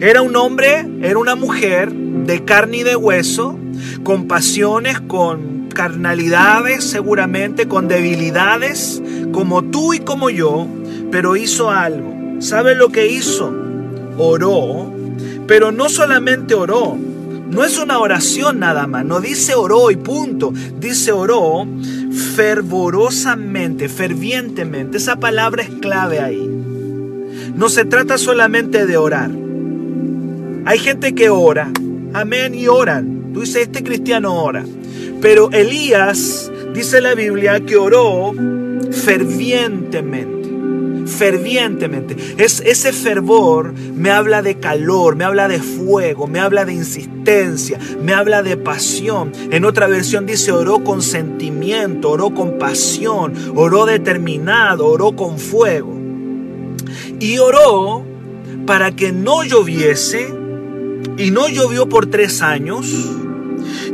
Era 0.00 0.22
un 0.22 0.36
hombre, 0.36 0.86
era 1.02 1.18
una 1.18 1.34
mujer 1.34 1.92
de 1.92 2.44
carne 2.44 2.76
y 2.76 2.82
de 2.84 2.94
hueso, 2.94 3.58
con 4.04 4.28
pasiones, 4.28 5.00
con 5.00 5.66
carnalidades 5.74 6.84
seguramente, 6.84 7.66
con 7.66 7.88
debilidades, 7.88 9.02
como 9.32 9.64
tú 9.64 9.92
y 9.92 9.98
como 9.98 10.30
yo, 10.30 10.68
pero 11.16 11.34
hizo 11.34 11.70
algo. 11.70 12.14
¿Sabe 12.40 12.74
lo 12.74 12.90
que 12.90 13.06
hizo? 13.06 13.50
Oró, 14.18 14.92
pero 15.46 15.72
no 15.72 15.88
solamente 15.88 16.52
oró, 16.54 16.94
no 16.94 17.64
es 17.64 17.78
una 17.78 18.00
oración 18.00 18.58
nada 18.58 18.86
más, 18.86 19.02
no 19.06 19.22
dice 19.22 19.54
oró 19.54 19.90
y 19.90 19.96
punto, 19.96 20.52
dice 20.78 21.12
oró 21.12 21.66
fervorosamente, 22.34 23.88
fervientemente. 23.88 24.98
Esa 24.98 25.16
palabra 25.16 25.62
es 25.62 25.70
clave 25.80 26.20
ahí. 26.20 26.50
No 27.54 27.70
se 27.70 27.86
trata 27.86 28.18
solamente 28.18 28.84
de 28.84 28.98
orar. 28.98 29.30
Hay 30.66 30.78
gente 30.78 31.14
que 31.14 31.30
ora, 31.30 31.70
amén, 32.12 32.54
y 32.54 32.68
oran. 32.68 33.32
Tú 33.32 33.40
dices, 33.40 33.62
este 33.62 33.82
cristiano 33.82 34.34
ora. 34.34 34.66
Pero 35.22 35.50
Elías, 35.50 36.52
dice 36.74 37.00
la 37.00 37.14
Biblia, 37.14 37.60
que 37.60 37.78
oró 37.78 38.34
fervientemente 38.90 40.35
fervientemente. 41.06 42.16
Es, 42.36 42.60
ese 42.60 42.92
fervor 42.92 43.72
me 43.72 44.10
habla 44.10 44.42
de 44.42 44.58
calor, 44.58 45.16
me 45.16 45.24
habla 45.24 45.48
de 45.48 45.60
fuego, 45.60 46.26
me 46.26 46.40
habla 46.40 46.64
de 46.64 46.74
insistencia, 46.74 47.78
me 48.02 48.12
habla 48.12 48.42
de 48.42 48.56
pasión. 48.56 49.32
En 49.50 49.64
otra 49.64 49.86
versión 49.86 50.26
dice 50.26 50.52
oró 50.52 50.84
con 50.84 51.02
sentimiento, 51.02 52.10
oró 52.10 52.34
con 52.34 52.58
pasión, 52.58 53.34
oró 53.54 53.86
determinado, 53.86 54.86
oró 54.86 55.14
con 55.16 55.38
fuego. 55.38 55.94
Y 57.20 57.38
oró 57.38 58.04
para 58.66 58.94
que 58.94 59.12
no 59.12 59.44
lloviese 59.44 60.34
y 61.16 61.30
no 61.30 61.48
llovió 61.48 61.88
por 61.88 62.06
tres 62.06 62.42
años. 62.42 62.92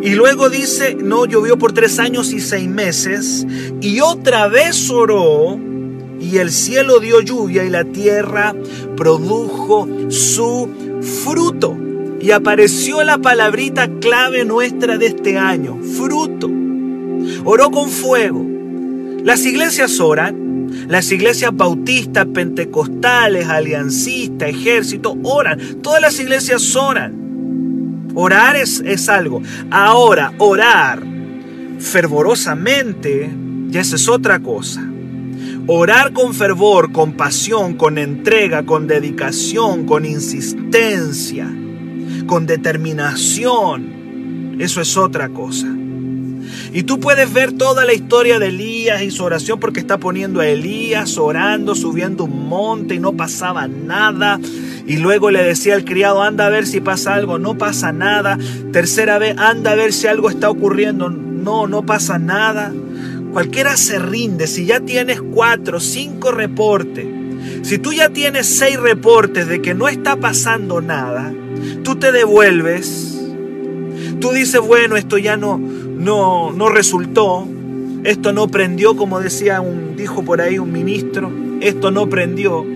Y 0.03 0.15
luego 0.15 0.51
dice, 0.51 0.95
no 0.95 1.27
llovió 1.27 1.59
por 1.59 1.73
tres 1.73 1.99
años 1.99 2.33
y 2.33 2.41
seis 2.41 2.69
meses. 2.69 3.47
Y 3.81 4.01
otra 4.01 4.49
vez 4.49 4.91
oró 4.91 5.59
y 6.23 6.39
el 6.39 6.53
cielo 6.53 7.01
dio 7.01 7.21
lluvia 7.21 7.65
y 7.65 7.71
la 7.71 7.85
tierra 7.85 8.55
produjo 8.97 9.89
su 10.09 10.69
fruto. 11.25 11.77
Y 12.21 12.31
apareció 12.31 13.03
la 13.03 13.19
palabrita 13.19 13.89
clave 14.01 14.45
nuestra 14.45 14.97
de 14.97 15.07
este 15.07 15.37
año, 15.37 15.81
fruto. 15.97 16.49
Oró 17.45 17.71
con 17.73 17.91
fuego. 17.91 18.47
Las 19.25 19.45
iglesias 19.45 19.99
oran, 19.99 20.87
las 20.89 21.11
iglesias 21.11 21.51
bautistas, 21.55 22.27
pentecostales, 22.33 23.49
aliancistas, 23.49 24.49
ejército, 24.49 25.17
oran. 25.25 25.59
Todas 25.83 26.01
las 26.01 26.21
iglesias 26.21 26.77
oran. 26.77 28.11
Orar 28.15 28.55
es, 28.55 28.81
es 28.87 29.09
algo. 29.09 29.43
Ahora, 29.71 30.33
orar 30.39 31.03
fervorosamente, 31.81 33.29
ya 33.69 33.81
es 33.81 34.09
otra 34.09 34.39
cosa. 34.39 34.92
Orar 35.69 36.13
con 36.13 36.35
fervor, 36.35 36.91
con 36.91 37.13
pasión, 37.13 37.75
con 37.75 37.97
entrega, 37.97 38.65
con 38.65 38.89
dedicación, 38.89 39.87
con 39.87 40.05
insistencia, 40.05 41.49
con 42.27 42.47
determinación, 42.47 44.57
eso 44.59 44.81
es 44.81 44.97
otra 44.97 45.29
cosa. 45.29 45.69
Y 46.73 46.83
tú 46.83 47.01
puedes 47.01 47.33
ver 47.33 47.53
toda 47.53 47.85
la 47.85 47.93
historia 47.93 48.39
de 48.39 48.49
Elías 48.49 49.03
y 49.03 49.11
su 49.11 49.25
oración 49.25 49.61
porque 49.61 49.81
está 49.81 49.99
poniendo 49.99 50.41
a 50.41 50.47
Elías 50.47 51.19
orando, 51.19 51.75
subiendo 51.75 52.25
un 52.25 52.49
monte 52.49 52.95
y 52.95 52.99
no 52.99 53.13
pasaba 53.13 53.69
nada. 53.69 54.41
Y 54.87 54.97
luego 54.97 55.31
le 55.31 55.43
decía 55.43 55.75
al 55.75 55.85
criado, 55.85 56.23
anda 56.23 56.47
a 56.47 56.51
ver 56.51 56.67
si 56.67 56.81
pasa 56.81 57.15
algo, 57.15 57.39
no 57.39 57.57
pasa 57.57 57.93
nada. 57.93 58.39
Tercera 58.73 59.19
vez, 59.19 59.37
anda 59.39 59.73
a 59.73 59.77
ver 59.77 59.93
si 59.93 60.07
algo 60.07 60.29
está 60.29 60.51
ocurriendo, 60.51 61.11
no, 61.11 61.67
no 61.67 61.85
pasa 61.85 62.19
nada. 62.19 62.73
Cualquiera 63.33 63.79
se 63.79 63.99
rinde 63.99 64.47
si 64.47 64.67
ya 64.67 64.81
tienes 64.81 65.23
cuatro, 65.23 65.81
cinco 65.81 66.33
reportes. 66.33 67.07
Si 67.63 67.79
tú 67.79 67.93
ya 67.93 68.11
tienes 68.11 68.47
seis 68.47 68.79
reportes 68.79 69.49
de 69.49 69.63
que 69.63 69.73
no 69.73 69.89
está 69.89 70.17
pasando 70.17 70.83
nada, 70.83 71.33
tú 71.83 71.97
te 71.97 72.13
devuelves. 72.13 73.19
Tú 74.21 74.33
dices, 74.33 74.61
bueno, 74.61 74.97
esto 74.97 75.17
ya 75.17 75.39
no, 75.39 75.59
no, 75.59 76.53
no 76.53 76.69
resultó. 76.69 77.49
Esto 78.05 78.35
no 78.35 78.49
prendió, 78.49 78.97
como 78.97 79.21
decía 79.21 79.63
un, 79.63 79.97
dijo 79.97 80.23
por 80.23 80.43
ahí 80.43 80.59
un 80.59 80.71
ministro. 80.71 81.33
Esto 81.63 81.91
no 81.91 82.11
prendió. 82.11 82.67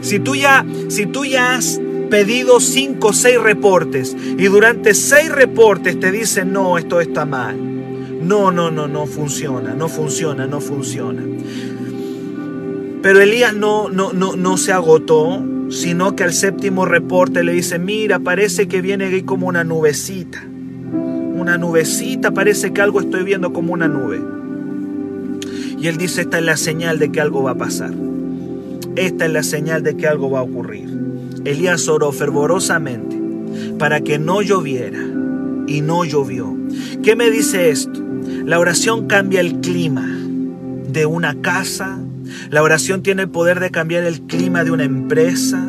Si 0.00 0.18
tú 0.18 0.34
ya, 0.34 0.64
si 0.88 1.04
tú 1.04 1.26
ya 1.26 1.56
has 1.56 1.78
pedido 2.08 2.60
cinco 2.60 3.08
o 3.08 3.12
seis 3.12 3.38
reportes 3.38 4.16
y 4.38 4.44
durante 4.44 4.94
seis 4.94 5.30
reportes 5.30 6.00
te 6.00 6.10
dicen, 6.10 6.54
no, 6.54 6.78
esto 6.78 7.02
está 7.02 7.26
mal 7.26 7.75
no, 8.22 8.50
no, 8.50 8.70
no, 8.70 8.88
no 8.88 9.06
funciona, 9.06 9.74
no 9.74 9.88
funciona, 9.88 10.46
no 10.46 10.60
funciona. 10.60 11.22
Pero 13.02 13.20
Elías 13.20 13.54
no, 13.54 13.88
no, 13.88 14.12
no, 14.12 14.36
no 14.36 14.56
se 14.56 14.72
agotó, 14.72 15.44
sino 15.68 16.16
que 16.16 16.24
al 16.24 16.32
séptimo 16.32 16.84
reporte 16.84 17.44
le 17.44 17.52
dice, 17.52 17.78
mira, 17.78 18.18
parece 18.18 18.68
que 18.68 18.80
viene 18.80 19.06
ahí 19.06 19.22
como 19.22 19.46
una 19.46 19.64
nubecita. 19.64 20.44
Una 20.44 21.58
nubecita, 21.58 22.32
parece 22.32 22.72
que 22.72 22.80
algo 22.80 23.00
estoy 23.00 23.22
viendo 23.22 23.52
como 23.52 23.72
una 23.72 23.88
nube. 23.88 24.20
Y 25.78 25.88
él 25.88 25.98
dice, 25.98 26.22
esta 26.22 26.38
es 26.38 26.44
la 26.44 26.56
señal 26.56 26.98
de 26.98 27.12
que 27.12 27.20
algo 27.20 27.42
va 27.42 27.52
a 27.52 27.56
pasar. 27.56 27.92
Esta 28.96 29.26
es 29.26 29.32
la 29.32 29.42
señal 29.42 29.82
de 29.82 29.96
que 29.96 30.06
algo 30.06 30.30
va 30.30 30.40
a 30.40 30.42
ocurrir. 30.42 30.88
Elías 31.44 31.86
oró 31.88 32.10
fervorosamente 32.12 33.20
para 33.78 34.00
que 34.00 34.18
no 34.18 34.42
lloviera 34.42 34.98
y 35.66 35.80
no 35.80 36.04
llovió. 36.04 36.56
¿Qué 37.02 37.14
me 37.14 37.30
dice 37.30 37.70
esto? 37.70 38.05
La 38.46 38.58
oración 38.60 39.08
cambia 39.08 39.40
el 39.40 39.56
clima 39.56 40.06
de 40.88 41.04
una 41.04 41.42
casa. 41.42 41.98
La 42.48 42.62
oración 42.62 43.02
tiene 43.02 43.22
el 43.22 43.28
poder 43.28 43.58
de 43.58 43.72
cambiar 43.72 44.04
el 44.04 44.20
clima 44.20 44.62
de 44.62 44.70
una 44.70 44.84
empresa. 44.84 45.68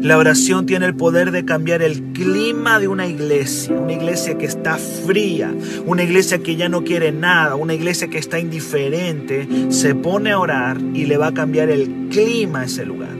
La 0.00 0.16
oración 0.16 0.64
tiene 0.64 0.86
el 0.86 0.94
poder 0.94 1.30
de 1.30 1.44
cambiar 1.44 1.82
el 1.82 2.14
clima 2.14 2.80
de 2.80 2.88
una 2.88 3.06
iglesia, 3.06 3.78
una 3.78 3.92
iglesia 3.92 4.38
que 4.38 4.46
está 4.46 4.78
fría, 4.78 5.52
una 5.84 6.04
iglesia 6.04 6.38
que 6.38 6.56
ya 6.56 6.70
no 6.70 6.84
quiere 6.84 7.12
nada, 7.12 7.54
una 7.54 7.74
iglesia 7.74 8.08
que 8.08 8.16
está 8.16 8.38
indiferente, 8.38 9.46
se 9.68 9.94
pone 9.94 10.30
a 10.30 10.38
orar 10.38 10.78
y 10.94 11.04
le 11.04 11.18
va 11.18 11.26
a 11.26 11.34
cambiar 11.34 11.68
el 11.68 12.08
clima 12.10 12.60
a 12.60 12.64
ese 12.64 12.86
lugar. 12.86 13.14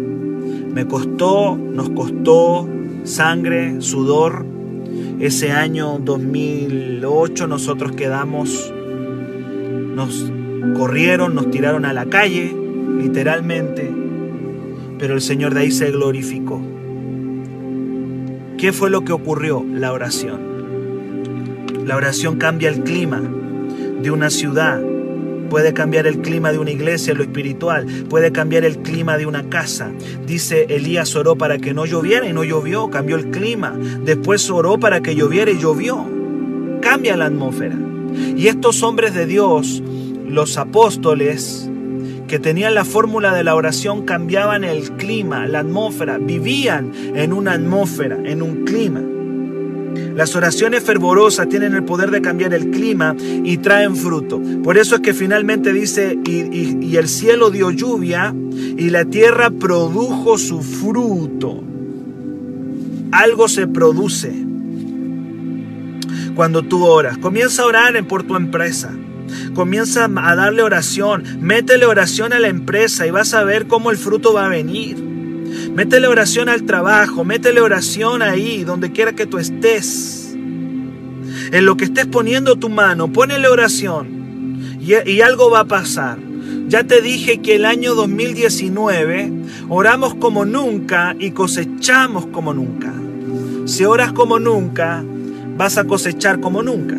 Me 0.75 0.87
costó, 0.87 1.57
nos 1.57 1.91
costó 1.91 2.69
sangre, 3.05 3.81
sudor, 3.81 4.47
Ese 5.21 5.53
año 5.53 5.99
2008 5.99 7.47
nosotros 7.47 7.93
quedamos, 7.93 8.73
nos 9.95 10.31
corrieron, 10.77 11.35
nos 11.35 11.51
tiraron 11.51 11.85
a 11.85 11.93
la 11.93 12.07
calle, 12.07 12.55
literalmente, 12.99 14.02
pero 15.03 15.15
el 15.15 15.21
Señor 15.21 15.53
de 15.53 15.63
ahí 15.63 15.73
se 15.73 15.91
glorificó. 15.91 16.63
¿Qué 18.57 18.73
fue 18.73 18.89
lo 18.89 19.05
que 19.05 19.13
ocurrió? 19.13 19.67
La 19.69 19.93
oración. 19.93 20.39
La 21.85 21.97
oración 21.97 22.37
cambia 22.37 22.69
el 22.69 22.85
clima 22.85 23.21
de 24.01 24.13
una 24.13 24.31
ciudad, 24.31 24.81
puede 25.51 25.73
cambiar 25.73 26.07
el 26.07 26.19
clima 26.19 26.53
de 26.53 26.59
una 26.59 26.71
iglesia, 26.71 27.15
lo 27.15 27.25
espiritual, 27.25 27.85
puede 28.09 28.31
cambiar 28.31 28.65
el 28.65 28.79
clima 28.79 29.19
de 29.19 29.27
una 29.27 29.49
casa. 29.49 29.91
Dice, 30.25 30.67
Elías 30.69 31.17
oró 31.17 31.35
para 31.35 31.59
que 31.59 31.75
no 31.75 31.85
lloviera 31.85 32.29
y 32.29 32.33
no 32.33 32.45
llovió, 32.45 32.89
cambió 32.89 33.17
el 33.17 33.33
clima. 33.33 33.77
Después 34.05 34.49
oró 34.51 34.79
para 34.79 35.01
que 35.01 35.17
lloviera 35.17 35.51
y 35.51 35.59
llovió. 35.59 36.07
Cambia 36.81 37.17
la 37.17 37.25
atmósfera. 37.27 37.77
Y 38.37 38.47
estos 38.47 38.85
hombres 38.85 39.15
de 39.15 39.27
Dios, 39.27 39.83
los 40.29 40.59
apóstoles, 40.59 41.72
que 42.33 42.39
tenían 42.39 42.75
la 42.75 42.87
fórmula 42.87 43.35
de 43.35 43.45
la 43.45 43.55
oración 43.55 44.07
cambiaban 44.07 44.65
el 44.65 44.93
clima, 44.93 45.47
la 45.47 45.59
atmósfera, 45.59 46.17
vivían 46.17 46.91
en 47.15 47.31
una 47.31 47.53
atmósfera, 47.53 48.17
en 48.25 48.41
un 48.41 48.65
clima. 48.65 49.03
Las 50.17 50.35
oraciones 50.35 50.83
fervorosas 50.83 51.51
tienen 51.51 51.75
el 51.75 51.85
poder 51.85 52.11
de 52.11 52.23
cambiar 52.23 52.55
el 52.55 52.71
clima 52.71 53.15
y 53.21 53.59
traen 53.59 53.97
fruto. 53.97 54.41
Por 54.65 54.79
eso 54.79 54.95
es 54.95 55.03
que 55.03 55.13
finalmente 55.13 55.75
dice, 55.75 56.19
y, 56.25 56.97
el 56.97 57.07
cielo 57.07 57.51
dio 57.51 57.71
lluvia 57.71 58.35
y 58.79 58.89
la 58.89 59.05
tierra 59.05 59.51
produjo 59.51 60.39
su 60.39 60.63
fruto. 60.63 61.63
Algo 63.11 63.47
se 63.47 63.67
produce 63.67 64.33
cuando 66.35 66.63
tú 66.63 66.83
oras. 66.87 67.19
Comienza 67.19 67.65
a 67.65 67.67
orar 67.67 68.07
por 68.07 68.23
tu 68.23 68.37
empresa. 68.37 68.91
Comienza 69.55 70.05
a 70.05 70.35
darle 70.35 70.63
oración. 70.63 71.25
Métele 71.41 71.87
oración 71.87 72.33
a 72.33 72.39
la 72.39 72.49
empresa 72.49 73.07
y 73.07 73.11
vas 73.11 73.35
a 73.35 73.45
ver 73.45 73.67
cómo 73.67 73.91
el 73.91 73.97
fruto 73.97 74.33
va 74.33 74.47
a 74.47 74.49
venir. 74.49 74.97
Métele 75.75 76.07
oración 76.07 76.49
al 76.49 76.65
trabajo. 76.65 77.25
Métele 77.25 77.61
oración 77.61 78.23
ahí, 78.23 78.65
donde 78.65 78.93
quiera 78.93 79.13
que 79.13 79.27
tú 79.27 79.39
estés. 79.39 80.35
En 81.53 81.65
lo 81.65 81.77
que 81.77 81.85
estés 81.85 82.07
poniendo 82.07 82.57
tu 82.57 82.69
mano, 82.69 83.13
ponele 83.13 83.49
oración. 83.49 84.79
Y, 84.81 85.11
y 85.11 85.21
algo 85.21 85.51
va 85.51 85.61
a 85.61 85.65
pasar. 85.67 86.19
Ya 86.69 86.85
te 86.85 87.03
dije 87.03 87.43
que 87.43 87.57
el 87.57 87.67
año 87.67 87.95
2019 87.95 89.33
oramos 89.69 90.15
como 90.15 90.45
nunca 90.45 91.15
y 91.19 91.33
cosechamos 91.33 92.27
como 92.27 92.55
nunca. 92.55 92.93
Si 93.67 93.85
oras 93.85 94.13
como 94.13 94.39
nunca, 94.39 95.05
vas 95.57 95.77
a 95.77 95.85
cosechar 95.85 96.41
como 96.41 96.63
nunca 96.63 96.97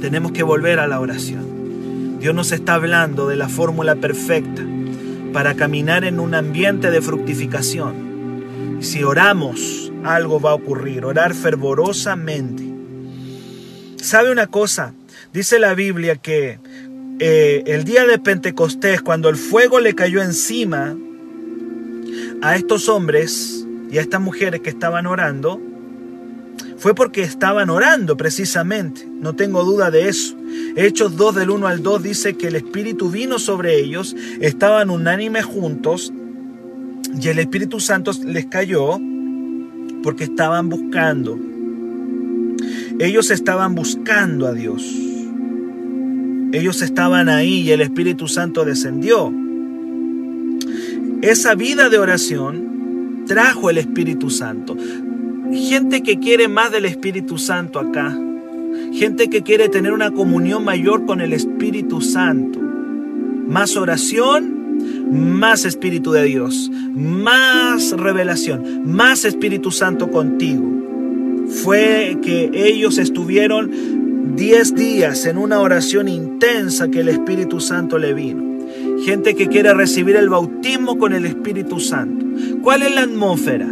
tenemos 0.00 0.32
que 0.32 0.42
volver 0.42 0.78
a 0.78 0.86
la 0.86 1.00
oración. 1.00 2.18
Dios 2.20 2.34
nos 2.34 2.52
está 2.52 2.74
hablando 2.74 3.28
de 3.28 3.36
la 3.36 3.48
fórmula 3.48 3.96
perfecta 3.96 4.62
para 5.32 5.54
caminar 5.54 6.04
en 6.04 6.20
un 6.20 6.34
ambiente 6.34 6.90
de 6.90 7.00
fructificación. 7.00 8.78
Si 8.80 9.04
oramos, 9.04 9.92
algo 10.04 10.40
va 10.40 10.50
a 10.50 10.54
ocurrir, 10.54 11.04
orar 11.04 11.34
fervorosamente. 11.34 12.64
¿Sabe 13.96 14.32
una 14.32 14.46
cosa? 14.46 14.94
Dice 15.32 15.58
la 15.58 15.74
Biblia 15.74 16.16
que 16.16 16.58
eh, 17.20 17.62
el 17.66 17.84
día 17.84 18.06
de 18.06 18.18
Pentecostés, 18.18 19.02
cuando 19.02 19.28
el 19.28 19.36
fuego 19.36 19.80
le 19.80 19.94
cayó 19.94 20.22
encima 20.22 20.96
a 22.42 22.56
estos 22.56 22.88
hombres 22.88 23.66
y 23.90 23.98
a 23.98 24.00
estas 24.00 24.20
mujeres 24.20 24.60
que 24.60 24.70
estaban 24.70 25.06
orando, 25.06 25.60
fue 26.80 26.94
porque 26.94 27.20
estaban 27.20 27.68
orando 27.68 28.16
precisamente, 28.16 29.06
no 29.06 29.36
tengo 29.36 29.64
duda 29.64 29.90
de 29.90 30.08
eso. 30.08 30.34
Hechos 30.76 31.14
2 31.14 31.34
del 31.34 31.50
1 31.50 31.66
al 31.66 31.82
2 31.82 32.02
dice 32.02 32.38
que 32.38 32.46
el 32.46 32.56
Espíritu 32.56 33.10
vino 33.10 33.38
sobre 33.38 33.78
ellos, 33.78 34.16
estaban 34.40 34.88
unánimes 34.88 35.44
juntos 35.44 36.10
y 37.20 37.28
el 37.28 37.38
Espíritu 37.38 37.80
Santo 37.80 38.12
les 38.24 38.46
cayó 38.46 38.98
porque 40.02 40.24
estaban 40.24 40.70
buscando. 40.70 41.38
Ellos 42.98 43.30
estaban 43.30 43.74
buscando 43.74 44.46
a 44.46 44.54
Dios. 44.54 44.82
Ellos 46.52 46.80
estaban 46.80 47.28
ahí 47.28 47.60
y 47.60 47.72
el 47.72 47.82
Espíritu 47.82 48.26
Santo 48.26 48.64
descendió. 48.64 49.30
Esa 51.20 51.54
vida 51.54 51.90
de 51.90 51.98
oración 51.98 53.24
trajo 53.26 53.68
el 53.68 53.76
Espíritu 53.76 54.30
Santo 54.30 54.78
gente 55.52 56.02
que 56.02 56.18
quiere 56.18 56.48
más 56.48 56.70
del 56.70 56.84
Espíritu 56.84 57.38
Santo 57.38 57.78
acá. 57.78 58.16
Gente 58.92 59.28
que 59.28 59.42
quiere 59.42 59.68
tener 59.68 59.92
una 59.92 60.10
comunión 60.10 60.64
mayor 60.64 61.06
con 61.06 61.20
el 61.20 61.32
Espíritu 61.32 62.00
Santo. 62.00 62.58
Más 62.60 63.76
oración, 63.76 64.60
más 65.10 65.64
Espíritu 65.64 66.12
de 66.12 66.24
Dios, 66.24 66.70
más 66.94 67.92
revelación, 67.92 68.82
más 68.84 69.24
Espíritu 69.24 69.70
Santo 69.70 70.10
contigo. 70.10 70.64
Fue 71.48 72.18
que 72.22 72.50
ellos 72.54 72.98
estuvieron 72.98 74.36
10 74.36 74.74
días 74.74 75.26
en 75.26 75.38
una 75.38 75.60
oración 75.60 76.08
intensa 76.08 76.88
que 76.88 77.00
el 77.00 77.08
Espíritu 77.08 77.60
Santo 77.60 77.98
le 77.98 78.14
vino. 78.14 78.60
Gente 79.04 79.34
que 79.34 79.48
quiere 79.48 79.74
recibir 79.74 80.16
el 80.16 80.28
bautismo 80.28 80.98
con 80.98 81.12
el 81.12 81.26
Espíritu 81.26 81.80
Santo. 81.80 82.26
¿Cuál 82.62 82.82
es 82.82 82.94
la 82.94 83.02
atmósfera? 83.02 83.66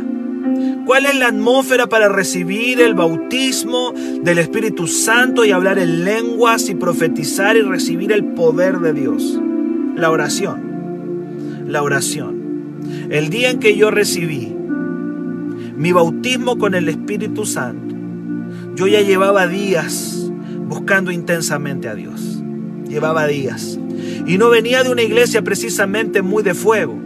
¿Cuál 0.84 1.06
es 1.06 1.16
la 1.16 1.28
atmósfera 1.28 1.88
para 1.88 2.08
recibir 2.08 2.80
el 2.80 2.94
bautismo 2.94 3.92
del 4.22 4.38
Espíritu 4.38 4.86
Santo 4.86 5.44
y 5.44 5.50
hablar 5.50 5.78
en 5.78 6.04
lenguas 6.04 6.68
y 6.68 6.74
profetizar 6.74 7.56
y 7.56 7.62
recibir 7.62 8.12
el 8.12 8.24
poder 8.24 8.78
de 8.78 8.92
Dios? 8.92 9.38
La 9.96 10.10
oración. 10.10 11.64
La 11.66 11.82
oración. 11.82 12.78
El 13.10 13.28
día 13.28 13.50
en 13.50 13.60
que 13.60 13.76
yo 13.76 13.90
recibí 13.90 14.54
mi 15.76 15.92
bautismo 15.92 16.58
con 16.58 16.74
el 16.74 16.88
Espíritu 16.88 17.44
Santo, 17.44 17.94
yo 18.74 18.86
ya 18.86 19.00
llevaba 19.00 19.46
días 19.46 20.30
buscando 20.66 21.10
intensamente 21.10 21.88
a 21.88 21.94
Dios. 21.94 22.42
Llevaba 22.88 23.26
días. 23.26 23.78
Y 24.26 24.38
no 24.38 24.48
venía 24.48 24.82
de 24.82 24.90
una 24.90 25.02
iglesia 25.02 25.42
precisamente 25.42 26.22
muy 26.22 26.42
de 26.42 26.54
fuego. 26.54 26.98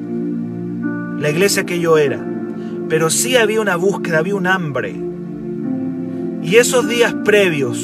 La 1.19 1.31
iglesia 1.31 1.65
que 1.67 1.81
yo 1.81 1.99
era 1.99 2.32
pero 2.93 3.09
sí 3.09 3.37
había 3.37 3.63
una 3.63 3.77
búsqueda, 3.77 4.19
había 4.19 4.35
un 4.35 4.47
hambre. 4.47 4.95
Y 6.43 6.57
esos 6.57 6.87
días 6.91 7.15
previos 7.25 7.81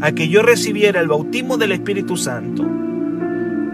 a 0.00 0.12
que 0.12 0.28
yo 0.28 0.42
recibiera 0.42 1.00
el 1.00 1.08
bautismo 1.08 1.56
del 1.56 1.72
Espíritu 1.72 2.16
Santo, 2.16 2.64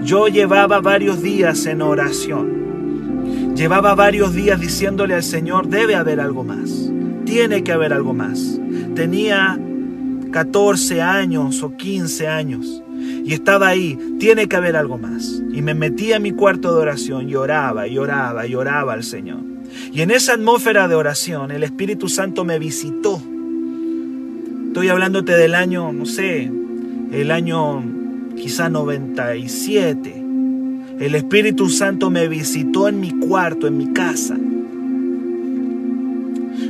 yo 0.02 0.28
llevaba 0.28 0.80
varios 0.80 1.20
días 1.20 1.66
en 1.66 1.82
oración. 1.82 3.54
Llevaba 3.54 3.94
varios 3.94 4.32
días 4.32 4.58
diciéndole 4.58 5.12
al 5.12 5.22
Señor, 5.22 5.68
debe 5.68 5.96
haber 5.96 6.18
algo 6.18 6.44
más, 6.44 6.90
tiene 7.26 7.62
que 7.62 7.72
haber 7.72 7.92
algo 7.92 8.14
más. 8.14 8.58
Tenía 8.94 9.60
14 10.32 11.02
años 11.02 11.62
o 11.62 11.76
15 11.76 12.26
años 12.26 12.82
y 13.22 13.34
estaba 13.34 13.68
ahí, 13.68 13.98
tiene 14.18 14.48
que 14.48 14.56
haber 14.56 14.76
algo 14.76 14.96
más. 14.96 15.42
Y 15.52 15.60
me 15.60 15.74
metí 15.74 16.14
a 16.14 16.18
mi 16.18 16.32
cuarto 16.32 16.74
de 16.74 16.80
oración 16.80 17.28
y 17.28 17.34
oraba 17.34 17.86
y 17.86 17.98
oraba 17.98 18.46
y 18.46 18.54
oraba 18.54 18.94
al 18.94 19.04
Señor. 19.04 19.49
Y 19.92 20.02
en 20.02 20.10
esa 20.10 20.34
atmósfera 20.34 20.88
de 20.88 20.94
oración 20.94 21.50
el 21.50 21.62
Espíritu 21.64 22.08
Santo 22.08 22.44
me 22.44 22.58
visitó. 22.58 23.20
Estoy 24.68 24.88
hablándote 24.88 25.32
del 25.32 25.54
año, 25.54 25.92
no 25.92 26.06
sé, 26.06 26.50
el 27.12 27.30
año 27.30 27.82
quizá 28.36 28.68
97. 28.68 30.24
El 31.00 31.14
Espíritu 31.14 31.68
Santo 31.68 32.10
me 32.10 32.28
visitó 32.28 32.88
en 32.88 33.00
mi 33.00 33.10
cuarto, 33.10 33.66
en 33.66 33.76
mi 33.76 33.92
casa. 33.92 34.36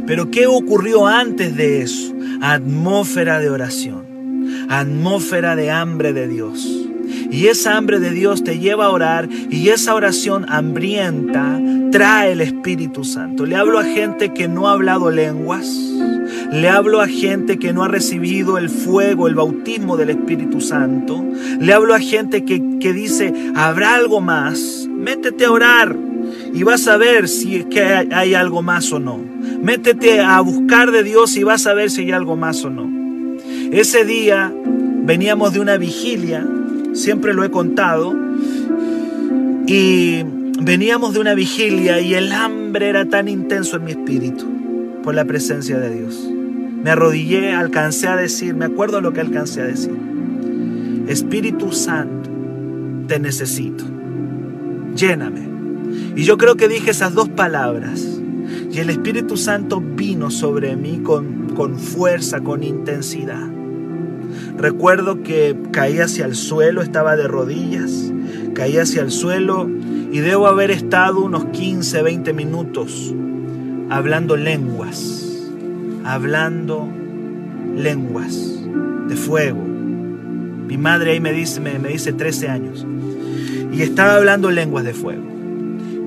Pero 0.07 0.31
¿qué 0.31 0.47
ocurrió 0.47 1.07
antes 1.07 1.57
de 1.57 1.83
eso? 1.83 2.15
Atmósfera 2.41 3.39
de 3.39 3.51
oración, 3.51 4.67
atmósfera 4.69 5.57
de 5.57 5.71
hambre 5.71 6.13
de 6.13 6.27
Dios. 6.27 6.87
Y 7.31 7.47
esa 7.47 7.77
hambre 7.77 8.01
de 8.01 8.11
Dios 8.11 8.43
te 8.43 8.59
lleva 8.59 8.87
a 8.87 8.91
orar 8.91 9.29
y 9.51 9.69
esa 9.69 9.95
oración 9.95 10.47
hambrienta 10.49 11.61
trae 11.91 12.33
el 12.33 12.41
Espíritu 12.41 13.05
Santo. 13.05 13.47
Le 13.47 13.57
hablo 13.57 13.79
a 13.79 13.85
gente 13.85 14.33
que 14.33 14.49
no 14.49 14.69
ha 14.69 14.73
hablado 14.73 15.11
lenguas. 15.11 15.67
Le 16.53 16.69
hablo 16.69 17.01
a 17.01 17.07
gente 17.07 17.59
que 17.59 17.73
no 17.73 17.83
ha 17.83 17.89
recibido 17.89 18.59
el 18.59 18.69
fuego, 18.69 19.29
el 19.29 19.35
bautismo 19.35 19.97
del 19.97 20.11
Espíritu 20.11 20.61
Santo. 20.61 21.25
Le 21.61 21.73
hablo 21.73 21.95
a 21.95 22.01
gente 22.01 22.45
que, 22.45 22.93
dice, 22.93 23.33
¿habrá 23.55 23.95
algo 23.95 24.21
más? 24.21 24.89
Métete 24.89 25.45
a 25.45 25.53
orar 25.53 25.97
y 26.53 26.63
vas 26.63 26.87
a 26.89 26.97
ver 26.97 27.29
si 27.29 27.65
que 27.65 27.83
hay, 27.83 28.09
hay 28.13 28.35
algo 28.35 28.63
más 28.63 28.93
o 28.93 28.99
no. 28.99 29.19
Métete 29.63 30.21
a 30.21 30.41
buscar 30.41 30.91
de 30.91 31.03
Dios 31.03 31.37
y 31.37 31.45
vas 31.45 31.67
a 31.67 31.75
ver 31.75 31.91
si 31.91 32.03
hay 32.03 32.13
algo 32.13 32.37
más 32.37 32.65
o 32.65 32.71
no. 32.71 32.89
Ese 33.73 34.05
día 34.05 34.53
veníamos 35.05 35.53
de 35.53 35.61
una 35.61 35.77
vigilia 35.77 36.47
siempre 36.93 37.35
lo 37.35 37.45
he 37.45 37.51
contado. 37.51 38.15
Y 39.67 40.25
veníamos 40.61 41.15
de 41.15 41.21
una 41.21 41.35
vigilia 41.35 42.01
y 42.01 42.15
el 42.15 42.33
hambre 42.33 42.89
era 42.89 43.07
tan 43.07 43.29
intenso 43.29 43.77
en 43.77 43.85
mi 43.85 43.91
espíritu 43.93 44.47
por 45.03 45.15
la 45.15 45.25
presencia 45.25 45.79
de 45.79 45.95
Dios. 45.95 46.29
me 46.83 46.91
arrodillé, 46.91 47.53
alcancé 47.53 48.09
a 48.09 48.17
decir, 48.17 48.55
me 48.55 48.65
acuerdo 48.65 49.01
lo 49.01 49.13
que 49.13 49.21
alcancé 49.21 49.61
a 49.61 49.65
decir. 49.65 49.97
Espíritu 51.09 51.73
Santo, 51.73 52.31
te 53.07 53.19
necesito. 53.19 53.85
Lléname. 54.95 55.49
Y 56.17 56.25
yo 56.25 56.39
creo 56.39 56.57
que 56.57 56.69
dije 56.69 56.91
esas 56.91 57.15
dos 57.15 57.29
palabras. 57.29 58.21
Y 58.71 58.79
el 58.79 58.89
Espíritu 58.89 59.37
Santo 59.37 59.81
vino 59.81 60.31
sobre 60.31 60.77
mí 60.77 61.01
con, 61.03 61.51
con 61.55 61.79
fuerza, 61.79 62.41
con 62.41 62.63
intensidad. 62.63 63.49
Recuerdo 64.57 65.23
que 65.23 65.57
caí 65.73 65.99
hacia 65.99 66.25
el 66.25 66.35
suelo, 66.35 66.83
estaba 66.83 67.17
de 67.17 67.27
rodillas, 67.27 68.13
caí 68.61 68.77
hacia 68.77 69.01
el 69.01 69.11
suelo 69.11 69.67
y 70.13 70.19
debo 70.19 70.47
haber 70.47 70.71
estado 70.71 71.25
unos 71.25 71.47
15, 71.47 72.03
20 72.03 72.35
minutos 72.35 73.15
hablando 73.89 74.37
lenguas, 74.37 75.49
hablando 76.05 76.87
lenguas 77.75 78.61
de 79.09 79.17
fuego. 79.17 79.63
Mi 79.63 80.77
madre 80.77 81.13
ahí 81.13 81.21
me 81.21 81.33
dice, 81.33 81.59
me, 81.59 81.79
dice 81.89 82.13
13 82.13 82.49
años. 82.51 82.87
Y 83.73 83.81
estaba 83.81 84.17
hablando 84.17 84.51
lenguas 84.51 84.85
de 84.85 84.93
fuego. 84.93 85.25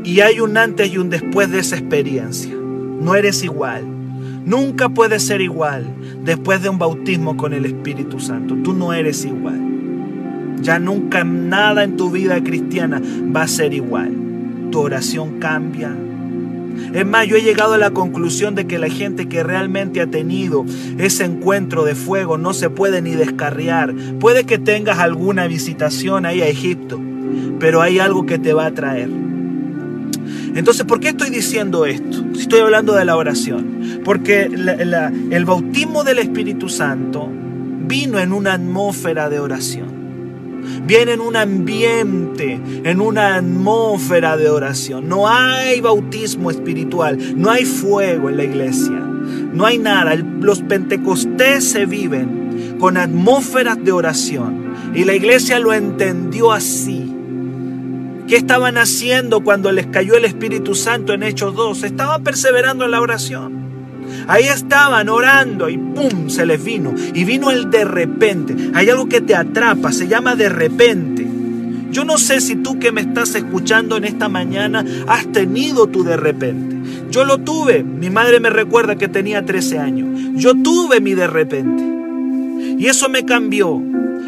Y 0.04 0.20
hay 0.20 0.40
un 0.40 0.56
antes 0.56 0.94
y 0.94 1.00
un 1.00 1.10
después 1.10 1.50
de 1.50 1.58
esa 1.58 1.76
experiencia. 1.76 2.54
No 2.54 3.16
eres 3.16 3.44
igual. 3.44 3.84
Nunca 4.46 4.90
puedes 4.90 5.24
ser 5.24 5.42
igual 5.42 5.88
después 6.24 6.62
de 6.62 6.70
un 6.70 6.78
bautismo 6.78 7.36
con 7.36 7.52
el 7.52 7.66
Espíritu 7.66 8.20
Santo. 8.20 8.56
Tú 8.64 8.74
no 8.74 8.94
eres 8.94 9.26
igual. 9.26 9.73
Ya 10.64 10.80
nunca 10.80 11.24
nada 11.24 11.84
en 11.84 11.96
tu 11.98 12.10
vida 12.10 12.44
cristiana 12.44 13.02
va 13.36 13.44
a 13.44 13.48
ser 13.48 13.74
igual. 13.74 14.12
Tu 14.72 14.80
oración 14.80 15.40
cambia, 15.40 15.94
es 16.94 17.06
más, 17.06 17.28
yo 17.28 17.38
he 17.38 17.42
llegado 17.42 17.74
a 17.74 17.78
la 17.78 17.92
conclusión 17.92 18.56
de 18.56 18.68
que 18.68 18.80
la 18.80 18.90
gente 18.90 19.28
que 19.28 19.44
realmente 19.44 20.02
ha 20.02 20.08
tenido 20.08 20.66
ese 20.98 21.26
encuentro 21.26 21.84
de 21.86 21.96
fuego 21.96 22.38
no 22.38 22.54
se 22.54 22.70
puede 22.70 23.02
ni 23.02 23.12
descarriar. 23.12 23.94
Puede 24.20 24.44
que 24.46 24.58
tengas 24.58 25.00
alguna 25.00 25.48
visitación 25.48 26.26
ahí 26.26 26.42
a 26.42 26.48
Egipto, 26.48 27.00
pero 27.60 27.82
hay 27.82 28.00
algo 28.00 28.26
que 28.26 28.38
te 28.38 28.54
va 28.54 28.68
a 28.68 28.74
traer. 28.74 29.10
Entonces, 30.56 30.86
¿por 30.86 31.00
qué 31.00 31.10
estoy 31.10 31.32
diciendo 31.32 31.86
esto? 31.86 32.24
Si 32.34 32.42
estoy 32.42 32.60
hablando 32.60 32.94
de 32.94 33.06
la 33.06 33.18
oración. 33.18 34.02
Porque 34.04 34.44
el 34.44 35.46
bautismo 35.46 36.04
del 36.04 36.20
Espíritu 36.20 36.70
Santo 36.70 37.28
vino 37.88 38.20
en 38.20 38.34
una 38.34 38.54
atmósfera 38.54 39.30
de 39.30 39.40
oración 39.40 39.93
viene 40.86 41.14
en 41.14 41.22
un 41.22 41.36
ambiente, 41.36 42.60
en 42.84 43.02
una 43.02 43.36
atmósfera 43.36 44.38
de 44.38 44.50
oración. 44.50 45.08
No 45.08 45.28
hay 45.28 45.82
bautismo 45.82 46.52
espiritual, 46.52 47.18
no 47.36 47.50
hay 47.50 47.66
fuego 47.66 48.30
en 48.30 48.38
la 48.38 48.44
iglesia, 48.44 49.00
no 49.54 49.66
hay 49.66 49.78
nada. 49.78 50.16
Los 50.16 50.62
pentecostés 50.62 51.64
se 51.64 51.86
viven 51.86 52.76
con 52.80 52.98
atmósferas 52.98 53.84
de 53.84 53.92
oración 53.92 54.74
y 54.94 55.06
la 55.06 55.14
iglesia 55.14 55.60
lo 55.60 55.74
entendió 55.74 56.52
así. 56.52 57.10
¿Qué 58.28 58.38
estaban 58.38 58.78
haciendo 58.78 59.44
cuando 59.44 59.72
les 59.72 59.88
cayó 59.88 60.16
el 60.16 60.26
Espíritu 60.26 60.76
Santo 60.76 61.14
en 61.14 61.24
Hechos 61.24 61.56
2? 61.56 61.84
Estaban 61.84 62.24
perseverando 62.24 62.86
en 62.86 62.92
la 62.92 63.02
oración. 63.02 63.73
Ahí 64.28 64.46
estaban 64.46 65.10
orando 65.10 65.70
y 65.70 65.78
¡pum! 65.78 66.30
se 66.30 66.46
les 66.46 66.64
vino. 66.64 66.94
Y 67.14 67.24
vino 67.24 67.52
el 67.52 67.70
de 67.70 67.86
repente. 67.86 68.56
Hay 68.74 68.90
algo 68.90 69.08
que 69.08 69.22
te 69.22 69.36
atrapa, 69.36 69.92
se 69.92 70.08
llama 70.08 70.36
de 70.36 70.50
repente. 70.50 71.28
Yo 71.92 72.06
no 72.06 72.18
sé 72.18 72.42
si 72.42 72.56
tú 72.56 72.80
que 72.80 72.92
me 72.92 73.02
estás 73.02 73.36
escuchando 73.36 73.98
en 73.98 74.06
esta 74.06 74.28
mañana 74.28 74.84
has 75.08 75.32
tenido 75.32 75.88
tu 75.88 76.04
de 76.04 76.18
repente. 76.18 76.76
Yo 77.12 77.24
lo 77.24 77.38
tuve. 77.38 77.84
Mi 77.84 78.10
madre 78.10 78.40
me 78.40 78.50
recuerda 78.50 78.96
que 78.96 79.08
tenía 79.08 79.46
13 79.46 79.78
años. 79.78 80.20
Yo 80.34 80.56
tuve 80.56 81.00
mi 81.00 81.14
de 81.14 81.28
repente. 81.28 81.84
Y 82.80 82.88
eso 82.88 83.10
me 83.10 83.26
cambió. 83.26 83.80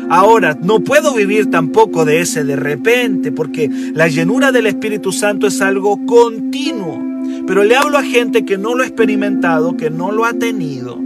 Ahora, 0.10 0.56
no 0.62 0.82
puedo 0.82 1.16
vivir 1.16 1.50
tampoco 1.50 2.06
de 2.06 2.22
ese 2.22 2.44
de 2.44 2.56
repente, 2.56 3.32
porque 3.32 3.70
la 3.94 4.08
llenura 4.08 4.52
del 4.52 4.68
Espíritu 4.68 5.12
Santo 5.12 5.48
es 5.48 5.62
algo 5.62 6.06
continuo. 6.06 7.05
Pero 7.48 7.64
le 7.64 7.76
hablo 7.76 7.98
a 7.98 8.04
gente 8.04 8.46
que 8.46 8.58
no 8.58 8.76
lo 8.76 8.84
ha 8.84 8.88
experimentado, 8.88 9.78
que 9.78 9.90
no 9.90 10.12
lo 10.12 10.26
ha 10.26 10.34
tenido. 10.34 11.00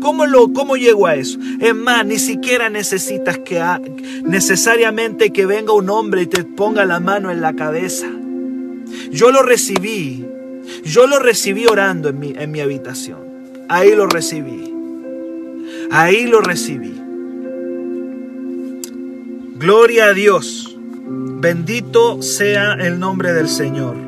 ¿Cómo, 0.00 0.26
lo, 0.26 0.52
¿Cómo 0.52 0.76
llego 0.76 1.06
a 1.06 1.16
eso? 1.16 1.38
Es 1.60 1.74
más, 1.74 2.04
ni 2.06 2.18
siquiera 2.18 2.68
necesitas 2.68 3.38
que 3.38 3.62
necesariamente 4.24 5.32
que 5.32 5.46
venga 5.46 5.72
un 5.72 5.88
hombre 5.90 6.22
y 6.22 6.26
te 6.26 6.44
ponga 6.44 6.84
la 6.84 7.00
mano 7.00 7.30
en 7.30 7.40
la 7.40 7.54
cabeza. 7.54 8.06
Yo 9.10 9.30
lo 9.30 9.42
recibí. 9.42 10.24
Yo 10.84 11.06
lo 11.06 11.18
recibí 11.18 11.66
orando 11.66 12.08
en 12.08 12.18
mi, 12.18 12.34
en 12.36 12.50
mi 12.50 12.60
habitación. 12.60 13.18
Ahí 13.68 13.94
lo 13.94 14.06
recibí. 14.06 14.72
Ahí 15.90 16.26
lo 16.26 16.40
recibí. 16.40 16.94
Gloria 19.58 20.06
a 20.06 20.12
Dios. 20.12 20.76
Bendito 21.08 22.20
sea 22.22 22.74
el 22.74 22.98
nombre 22.98 23.32
del 23.32 23.48
Señor. 23.48 24.05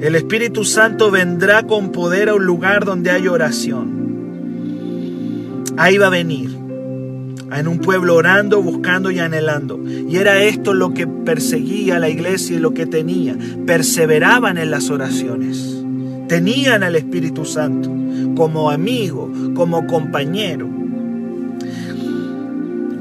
El 0.00 0.14
Espíritu 0.14 0.64
Santo 0.64 1.10
vendrá 1.10 1.64
con 1.64 1.92
poder 1.92 2.30
a 2.30 2.34
un 2.34 2.46
lugar 2.46 2.86
donde 2.86 3.10
hay 3.10 3.28
oración. 3.28 4.00
Ahí 5.76 5.98
va 5.98 6.06
a 6.06 6.10
venir. 6.10 6.56
En 7.52 7.68
un 7.68 7.80
pueblo 7.80 8.14
orando, 8.14 8.62
buscando 8.62 9.10
y 9.10 9.18
anhelando. 9.18 9.78
Y 9.86 10.16
era 10.16 10.42
esto 10.42 10.72
lo 10.72 10.94
que 10.94 11.06
perseguía 11.06 11.98
la 11.98 12.08
iglesia 12.08 12.56
y 12.56 12.60
lo 12.60 12.72
que 12.72 12.86
tenía. 12.86 13.36
Perseveraban 13.66 14.56
en 14.56 14.70
las 14.70 14.88
oraciones. 14.88 15.84
Tenían 16.28 16.82
al 16.82 16.96
Espíritu 16.96 17.44
Santo 17.44 17.92
como 18.36 18.70
amigo, 18.70 19.30
como 19.54 19.86
compañero. 19.86 20.66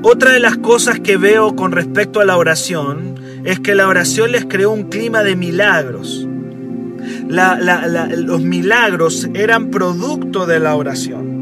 Otra 0.01 0.33
de 0.33 0.41
las 0.41 0.57
cosas 0.57 0.99
que 0.99 1.15
veo 1.15 1.55
con 1.55 1.71
respecto 1.71 2.19
a 2.19 2.25
la 2.25 2.35
oración 2.35 3.15
es 3.45 3.61
que 3.61 3.73
la 3.73 3.87
oración 3.87 4.33
les 4.33 4.43
creó 4.43 4.71
un 4.71 4.89
clima 4.89 5.23
de 5.23 5.37
milagros 5.37 6.25
los 7.29 8.41
milagros 8.41 9.29
eran 9.33 9.69
producto 9.69 10.45
de 10.45 10.59
la 10.59 10.75
oración. 10.75 11.39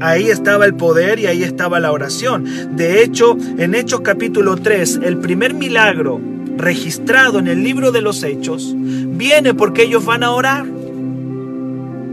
Ahí 0.00 0.30
estaba 0.30 0.64
el 0.64 0.74
poder 0.74 1.18
y 1.18 1.26
ahí 1.26 1.42
estaba 1.42 1.80
la 1.80 1.92
oración. 1.92 2.76
De 2.76 3.02
hecho, 3.02 3.36
en 3.58 3.74
Hechos 3.74 4.00
capítulo 4.00 4.56
3, 4.56 5.00
el 5.02 5.18
primer 5.18 5.54
milagro 5.54 6.20
registrado 6.56 7.38
en 7.38 7.48
el 7.48 7.62
libro 7.62 7.92
de 7.92 8.00
los 8.00 8.22
Hechos 8.22 8.74
viene 8.76 9.54
porque 9.54 9.82
ellos 9.82 10.04
van 10.04 10.22
a 10.22 10.30
orar. 10.30 10.64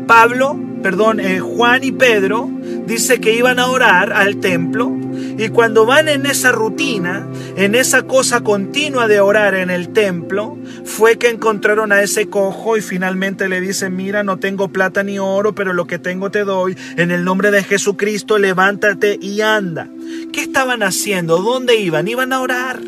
Pablo, 0.07 0.59
perdón, 0.83 1.19
eh, 1.19 1.39
Juan 1.39 1.83
y 1.83 1.91
Pedro 1.91 2.49
dice 2.85 3.19
que 3.19 3.35
iban 3.35 3.59
a 3.59 3.67
orar 3.67 4.13
al 4.13 4.37
templo 4.37 4.91
y 5.37 5.49
cuando 5.49 5.85
van 5.85 6.07
en 6.07 6.25
esa 6.25 6.51
rutina, 6.51 7.27
en 7.57 7.75
esa 7.75 8.03
cosa 8.03 8.41
continua 8.41 9.07
de 9.07 9.19
orar 9.19 9.55
en 9.55 9.69
el 9.69 9.89
templo, 9.89 10.57
fue 10.85 11.17
que 11.17 11.29
encontraron 11.29 11.91
a 11.91 12.01
ese 12.01 12.29
cojo 12.29 12.77
y 12.77 12.81
finalmente 12.81 13.49
le 13.49 13.61
dicen, 13.61 13.95
mira, 13.95 14.23
no 14.23 14.37
tengo 14.37 14.69
plata 14.69 15.03
ni 15.03 15.19
oro, 15.19 15.53
pero 15.53 15.73
lo 15.73 15.87
que 15.87 15.99
tengo 15.99 16.31
te 16.31 16.43
doy. 16.43 16.77
En 16.97 17.11
el 17.11 17.23
nombre 17.23 17.51
de 17.51 17.63
Jesucristo, 17.63 18.37
levántate 18.37 19.17
y 19.21 19.41
anda. 19.41 19.89
¿Qué 20.31 20.41
estaban 20.41 20.83
haciendo? 20.83 21.37
¿Dónde 21.37 21.75
iban? 21.75 22.07
Iban 22.07 22.33
a 22.33 22.41
orar. 22.41 22.79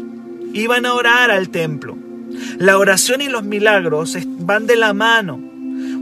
Iban 0.54 0.86
a 0.86 0.94
orar 0.94 1.32
al 1.32 1.50
templo. 1.50 1.98
La 2.58 2.78
oración 2.78 3.22
y 3.22 3.28
los 3.28 3.44
milagros 3.44 4.18
van 4.40 4.68
de 4.68 4.76
la 4.76 4.94
mano. 4.94 5.47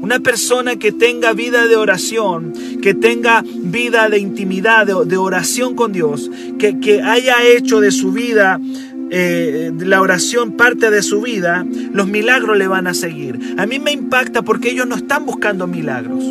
Una 0.05 0.19
persona 0.19 0.75
que 0.75 0.91
tenga 0.91 1.33
vida 1.33 1.65
de 1.65 1.75
oración, 1.77 2.53
que 2.83 2.93
tenga 2.93 3.43
vida 3.43 4.07
de 4.07 4.19
intimidad, 4.19 4.85
de, 4.85 5.17
oración 5.17 5.73
con 5.73 5.93
Dios, 5.93 6.29
que, 6.59 7.01
haya 7.01 7.43
hecho 7.43 7.79
de 7.79 7.89
su 7.89 8.11
vida 8.11 8.59
eh, 9.09 9.71
la 9.79 10.01
oración 10.01 10.51
parte 10.51 10.91
de 10.91 11.01
su 11.01 11.23
vida, 11.23 11.65
los 11.91 12.05
milagros 12.05 12.55
le 12.55 12.67
van 12.67 12.85
a 12.85 12.93
seguir. 12.93 13.55
A 13.57 13.65
mí 13.65 13.79
me 13.79 13.93
impacta 13.93 14.43
porque 14.43 14.69
ellos 14.69 14.85
no 14.85 14.93
están 14.93 15.25
buscando 15.25 15.65
milagros. 15.65 16.23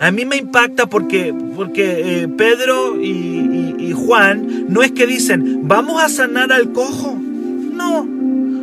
A 0.00 0.10
mí 0.10 0.24
me 0.24 0.38
impacta 0.38 0.86
porque, 0.86 1.34
porque 1.54 2.22
eh, 2.22 2.28
Pedro 2.28 2.98
y 2.98 3.92
Juan 3.94 4.64
no 4.70 4.82
es 4.82 4.92
que 4.92 5.06
dicen, 5.06 5.68
vamos 5.68 6.02
a 6.02 6.08
sanar 6.08 6.52
al 6.52 6.72
cojo. 6.72 7.18
No, 7.20 8.08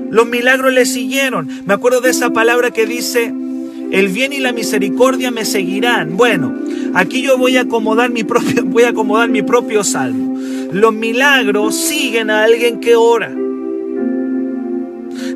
los 0.09 0.25
milagros 0.25 0.73
le 0.73 0.87
siguieron. 0.87 1.47
Me 1.67 1.75
acuerdo 1.75 2.01
de 2.01 2.09
esa 2.09 2.31
palabra 2.31 2.71
que 2.71 2.87
dice, 2.87 3.31
el 3.93 4.07
bien 4.07 4.33
y 4.33 4.39
la 4.39 4.51
misericordia 4.51 5.29
me 5.29 5.45
seguirán. 5.45 6.17
Bueno, 6.17 6.51
aquí 6.95 7.21
yo 7.21 7.37
voy 7.37 7.57
a 7.57 7.61
acomodar 7.61 8.09
mi 8.09 8.23
propio, 8.23 8.63
voy 8.65 8.83
a 8.83 8.89
acomodar 8.89 9.29
mi 9.29 9.43
propio 9.43 9.83
salmo. 9.83 10.35
Los 10.71 10.95
milagros 10.95 11.75
siguen 11.75 12.31
a 12.31 12.43
alguien 12.43 12.79
que 12.79 12.95
ora. 12.95 13.31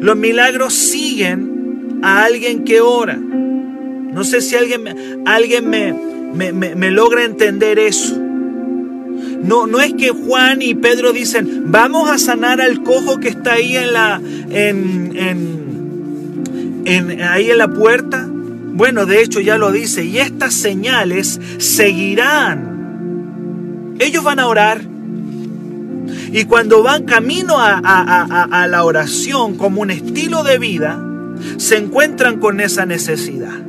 Los 0.02 0.18
milagros 0.18 0.74
siguen 0.74 2.00
a 2.02 2.24
alguien 2.24 2.64
que 2.64 2.82
ora. 2.82 3.16
No 3.16 4.24
sé 4.24 4.42
si 4.42 4.56
alguien, 4.56 5.22
alguien 5.28 5.70
me, 5.70 5.94
me, 6.34 6.90
logra 6.90 7.26
entender 7.26 7.78
eso. 7.78 8.18
No, 8.18 9.68
no 9.68 9.82
es 9.82 9.94
que 9.94 10.10
Juan 10.10 10.64
y 10.64 10.74
Pedro 10.74 11.14
dicen, 11.14 11.66
vamos 11.68 12.10
a 12.10 12.18
sanar 12.18 12.60
al 12.60 12.82
cojo 12.82 13.20
que 13.20 13.28
está 13.30 13.54
ahí 13.54 13.78
en 13.78 13.94
la, 13.94 14.20
en, 14.50 15.16
en, 16.88 17.22
ahí 17.22 17.52
en 17.52 17.58
la 17.60 17.68
puerta 17.68 18.28
Bueno, 18.78 19.06
de 19.08 19.22
hecho 19.24 19.40
ya 19.40 19.58
lo 19.58 19.72
dice, 19.72 20.06
y 20.06 20.20
estas 20.20 20.54
señales 20.54 21.42
seguirán. 21.58 22.78
Ellos 23.98 24.24
van 24.24 24.38
a 24.38 24.46
orar. 24.46 24.82
Y 26.32 26.44
cuando 26.44 26.84
van 26.84 27.06
camino 27.06 27.56
a, 27.58 28.68
la 28.70 28.84
oración 28.84 29.58
como 29.58 29.82
un 29.82 29.90
estilo 29.90 30.44
de 30.44 30.60
vida, 30.60 31.04
se 31.58 31.78
encuentran 31.78 32.40
con 32.40 32.60
esa 32.62 32.86
necesidad. 32.86 33.60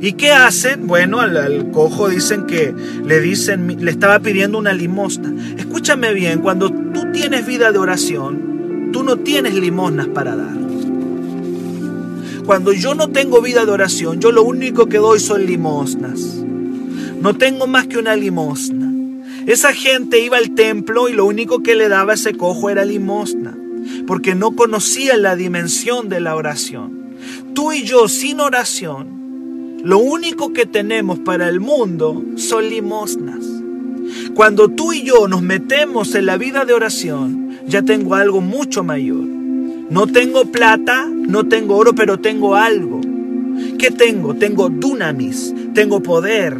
¿Y 0.00 0.14
qué 0.14 0.32
hacen? 0.32 0.88
Bueno, 0.88 1.20
al, 1.20 1.70
cojo 1.70 2.08
dicen 2.08 2.46
que 2.46 2.74
le 3.04 3.20
dicen, 3.20 3.84
le 3.84 3.92
estaba 3.92 4.18
pidiendo 4.18 4.58
una 4.58 4.72
limosna. 4.72 5.32
Escúchame 5.56 6.12
bien, 6.12 6.40
cuando 6.40 6.70
tú 6.70 7.12
tienes 7.12 7.46
vida 7.46 7.70
de 7.70 7.78
oración, 7.78 8.90
tú 8.92 9.04
no 9.04 9.18
tienes 9.18 9.54
limosnas 9.54 10.08
para 10.08 10.34
dar. 10.34 10.67
Cuando 12.48 12.72
yo 12.72 12.94
no 12.94 13.10
tengo 13.10 13.42
vida 13.42 13.66
de 13.66 13.72
oración, 13.72 14.20
yo 14.20 14.32
lo 14.32 14.42
único 14.42 14.86
que 14.86 14.96
doy 14.96 15.20
son 15.20 15.44
limosnas. 15.44 16.18
No 17.20 17.36
tengo 17.36 17.66
más 17.66 17.86
que 17.88 17.98
una 17.98 18.16
limosna. 18.16 18.90
Esa 19.44 19.74
gente 19.74 20.24
iba 20.24 20.38
al 20.38 20.54
templo 20.54 21.10
y 21.10 21.12
lo 21.12 21.26
único 21.26 21.62
que 21.62 21.74
le 21.74 21.90
daba 21.90 22.14
ese 22.14 22.32
cojo 22.32 22.70
era 22.70 22.86
limosna, 22.86 23.54
porque 24.06 24.34
no 24.34 24.56
conocía 24.56 25.18
la 25.18 25.36
dimensión 25.36 26.08
de 26.08 26.20
la 26.20 26.36
oración. 26.36 27.18
Tú 27.52 27.72
y 27.72 27.82
yo 27.82 28.08
sin 28.08 28.40
oración 28.40 29.76
lo 29.84 29.98
único 29.98 30.54
que 30.54 30.64
tenemos 30.64 31.18
para 31.18 31.50
el 31.50 31.60
mundo 31.60 32.24
son 32.36 32.70
limosnas. 32.70 33.44
Cuando 34.34 34.70
tú 34.70 34.94
y 34.94 35.02
yo 35.02 35.28
nos 35.28 35.42
metemos 35.42 36.14
en 36.14 36.24
la 36.24 36.38
vida 36.38 36.64
de 36.64 36.72
oración, 36.72 37.58
ya 37.66 37.82
tengo 37.82 38.14
algo 38.14 38.40
mucho 38.40 38.82
mayor. 38.84 39.26
No 39.90 40.06
tengo 40.06 40.46
plata, 40.46 41.10
no 41.28 41.46
tengo 41.46 41.76
oro, 41.76 41.94
pero 41.94 42.18
tengo 42.18 42.56
algo. 42.56 43.00
¿Qué 43.78 43.92
tengo? 43.92 44.34
Tengo 44.34 44.68
dunamis, 44.68 45.54
tengo 45.74 46.02
poder, 46.02 46.56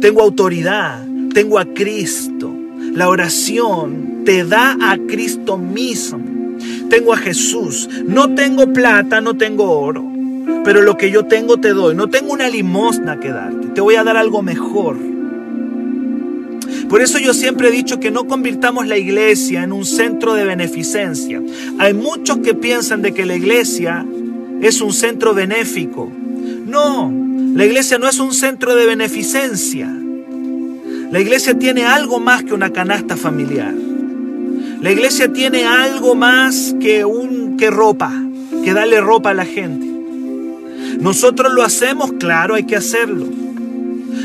tengo 0.00 0.20
autoridad, 0.20 1.02
tengo 1.32 1.58
a 1.58 1.64
Cristo. 1.64 2.54
La 2.92 3.08
oración 3.08 4.22
te 4.26 4.44
da 4.44 4.76
a 4.78 4.98
Cristo 4.98 5.56
mismo. 5.56 6.20
Tengo 6.90 7.14
a 7.14 7.16
Jesús. 7.16 7.88
No 8.06 8.34
tengo 8.34 8.70
plata, 8.72 9.22
no 9.22 9.34
tengo 9.34 9.70
oro 9.70 10.14
pero 10.64 10.82
lo 10.82 10.96
que 10.96 11.10
yo 11.10 11.24
tengo 11.26 11.58
te 11.58 11.70
doy. 11.70 11.94
No 11.94 12.08
tengo 12.08 12.32
una 12.32 12.48
limosna 12.48 13.20
que 13.20 13.30
darte, 13.30 13.68
te 13.68 13.80
voy 13.80 13.96
a 13.96 14.04
dar 14.04 14.16
algo 14.16 14.42
mejor. 14.42 14.96
Por 16.88 17.00
eso 17.00 17.18
yo 17.18 17.34
siempre 17.34 17.68
he 17.68 17.72
dicho 17.72 17.98
que 17.98 18.10
no 18.10 18.26
convirtamos 18.26 18.86
la 18.86 18.98
iglesia 18.98 19.62
en 19.62 19.72
un 19.72 19.84
centro 19.84 20.34
de 20.34 20.44
beneficencia. 20.44 21.42
Hay 21.78 21.94
muchos 21.94 22.38
que 22.38 22.54
piensan 22.54 23.02
de 23.02 23.12
que 23.12 23.24
la 23.24 23.36
iglesia 23.36 24.06
es 24.60 24.80
un 24.80 24.92
centro 24.92 25.34
benéfico. 25.34 26.10
No, 26.66 27.12
la 27.54 27.64
iglesia 27.64 27.98
no 27.98 28.08
es 28.08 28.18
un 28.18 28.32
centro 28.32 28.74
de 28.74 28.86
beneficencia. 28.86 29.90
La 31.10 31.20
iglesia 31.20 31.58
tiene 31.58 31.84
algo 31.84 32.20
más 32.20 32.42
que 32.44 32.54
una 32.54 32.70
canasta 32.70 33.16
familiar. 33.16 33.74
La 34.80 34.90
iglesia 34.90 35.32
tiene 35.32 35.64
algo 35.64 36.14
más 36.14 36.74
que 36.80 37.04
un 37.04 37.56
que 37.56 37.70
ropa, 37.70 38.12
que 38.62 38.74
darle 38.74 39.00
ropa 39.00 39.30
a 39.30 39.34
la 39.34 39.46
gente. 39.46 39.86
Nosotros 41.00 41.52
lo 41.52 41.62
hacemos, 41.62 42.12
claro, 42.12 42.54
hay 42.54 42.64
que 42.64 42.76
hacerlo. 42.76 43.26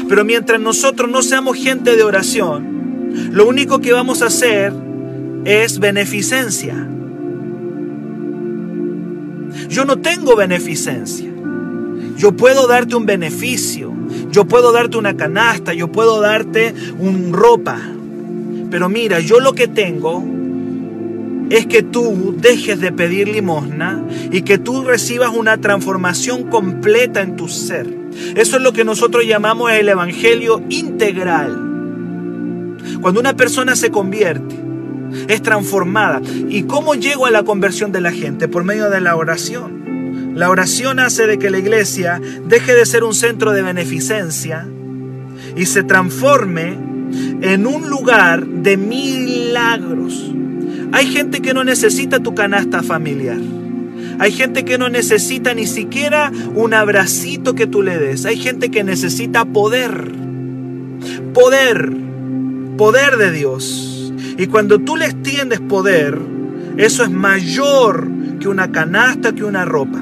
Pero 0.08 0.26
mientras 0.26 0.60
nosotros 0.60 1.10
no 1.10 1.22
seamos 1.22 1.58
gente 1.58 1.96
de 1.96 2.04
oración, 2.04 3.32
lo 3.32 3.48
único 3.48 3.80
que 3.80 3.94
vamos 3.94 4.22
a 4.22 4.28
hacer 4.28 4.74
es 5.46 5.80
beneficencia. 5.80 6.88
Yo 9.70 9.86
no 9.86 9.98
tengo 10.00 10.36
beneficencia. 10.36 11.30
Yo 12.18 12.34
puedo 12.34 12.68
darte 12.68 12.96
un 12.96 13.06
beneficio, 13.06 13.94
yo 14.30 14.46
puedo 14.46 14.72
darte 14.72 14.98
una 14.98 15.16
canasta, 15.16 15.74
yo 15.74 15.90
puedo 15.90 16.20
darte 16.20 16.74
un 17.00 17.32
ropa. 17.32 17.80
Pero 18.70 18.90
mira, 18.90 19.20
yo 19.20 19.40
lo 19.40 19.54
que 19.54 19.68
tengo 19.68 20.24
es 21.50 21.66
que 21.66 21.82
tú 21.82 22.36
dejes 22.38 22.80
de 22.80 22.92
pedir 22.92 23.28
limosna 23.30 24.04
y 24.32 24.42
que 24.42 24.58
tú 24.58 24.84
recibas 24.84 25.36
una 25.36 25.58
transformación 25.58 26.44
completa 26.44 27.22
en 27.22 27.36
tu 27.36 27.48
ser. 27.48 27.99
Eso 28.36 28.58
es 28.58 28.64
lo 28.64 28.74
que 28.74 28.84
nosotros 28.84 29.26
llamamos 29.26 29.72
el 29.72 29.90
Evangelio 29.90 30.64
integral. 30.70 31.70
Cuando 33.02 33.20
una 33.20 33.36
persona 33.36 33.76
se 33.76 33.92
convierte, 33.92 34.56
es 35.28 35.42
transformada. 35.42 36.22
¿Y 36.50 36.64
cómo 36.64 36.96
llego 36.96 37.26
a 37.26 37.32
la 37.32 37.44
conversión 37.44 37.92
de 37.92 38.02
la 38.02 38.12
gente? 38.12 38.48
Por 38.48 38.64
medio 38.64 38.90
de 38.90 39.02
la 39.02 39.16
oración. 39.16 40.34
La 40.36 40.50
oración 40.50 41.00
hace 41.00 41.28
de 41.28 41.40
que 41.40 41.50
la 41.50 41.60
iglesia 41.60 42.22
deje 42.46 42.74
de 42.74 42.86
ser 42.86 43.04
un 43.04 43.14
centro 43.14 43.52
de 43.52 43.62
beneficencia 43.62 44.68
y 45.56 45.66
se 45.66 45.84
transforme 45.84 46.78
en 47.42 47.66
un 47.66 47.90
lugar 47.90 48.46
de 48.46 48.78
milagros. 48.78 50.32
Hay 50.92 51.08
gente 51.08 51.42
que 51.42 51.54
no 51.54 51.64
necesita 51.64 52.20
tu 52.20 52.34
canasta 52.36 52.84
familiar. 52.84 53.38
Hay 54.20 54.34
gente 54.34 54.66
que 54.66 54.78
no 54.78 54.90
necesita 54.90 55.54
ni 55.54 55.66
siquiera 55.66 56.32
un 56.54 56.74
abracito 56.74 57.56
que 57.56 57.68
tú 57.68 57.82
le 57.82 57.98
des. 57.98 58.26
Hay 58.26 58.38
gente 58.38 58.70
que 58.70 58.84
necesita 58.84 59.46
poder. 59.46 60.12
Poder. 61.34 61.92
Poder 62.78 63.18
de 63.18 63.32
Dios. 63.32 64.14
Y 64.38 64.48
cuando 64.48 64.80
tú 64.80 64.98
le 64.98 65.06
extiendes 65.06 65.60
poder, 65.62 66.18
eso 66.78 67.04
es 67.04 67.10
mayor 67.10 68.08
que 68.40 68.48
una 68.48 68.72
canasta, 68.72 69.34
que 69.34 69.44
una 69.44 69.66
ropa. 69.66 70.00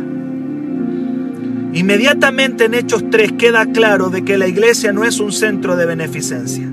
Inmediatamente 1.73 2.65
en 2.65 2.73
Hechos 2.73 3.03
3 3.11 3.33
queda 3.33 3.67
claro 3.67 4.09
de 4.09 4.23
que 4.23 4.37
la 4.37 4.47
iglesia 4.47 4.93
no 4.93 5.03
es 5.03 5.19
un 5.19 5.31
centro 5.31 5.75
de 5.75 5.85
beneficencia. 5.85 6.67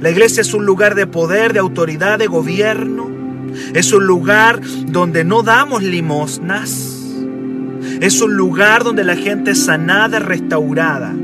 La 0.00 0.10
iglesia 0.10 0.42
es 0.42 0.54
un 0.54 0.64
lugar 0.64 0.94
de 0.94 1.06
poder, 1.06 1.52
de 1.52 1.58
autoridad, 1.58 2.18
de 2.18 2.26
gobierno. 2.26 3.19
Es 3.74 3.92
un 3.92 4.06
lugar 4.06 4.60
donde 4.86 5.24
no 5.24 5.42
damos 5.42 5.82
limosnas. 5.82 6.96
Es 8.00 8.20
un 8.20 8.34
lugar 8.34 8.84
donde 8.84 9.04
la 9.04 9.16
gente 9.16 9.52
es 9.52 9.64
sanada, 9.64 10.18
restaurada. 10.18 11.14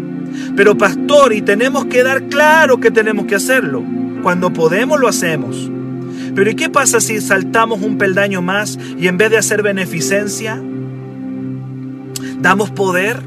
Pero 0.54 0.76
pastor, 0.76 1.32
y 1.32 1.42
tenemos 1.42 1.86
que 1.86 2.02
dar 2.02 2.24
claro 2.24 2.80
que 2.80 2.90
tenemos 2.90 3.26
que 3.26 3.34
hacerlo. 3.34 3.82
Cuando 4.22 4.52
podemos 4.52 5.00
lo 5.00 5.08
hacemos. 5.08 5.70
Pero 6.34 6.50
¿y 6.50 6.54
qué 6.54 6.68
pasa 6.68 7.00
si 7.00 7.20
saltamos 7.20 7.80
un 7.82 7.96
peldaño 7.96 8.42
más 8.42 8.78
y 8.98 9.08
en 9.08 9.16
vez 9.16 9.30
de 9.30 9.38
hacer 9.38 9.62
beneficencia, 9.62 10.60
damos 12.40 12.70
poder? 12.70 13.22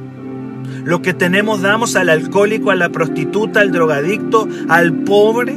Lo 0.84 1.02
que 1.02 1.14
tenemos 1.14 1.62
damos 1.62 1.96
al 1.96 2.10
alcohólico, 2.10 2.72
a 2.72 2.76
la 2.76 2.90
prostituta, 2.90 3.62
al 3.62 3.72
drogadicto, 3.72 4.48
al 4.68 4.94
pobre. 4.94 5.56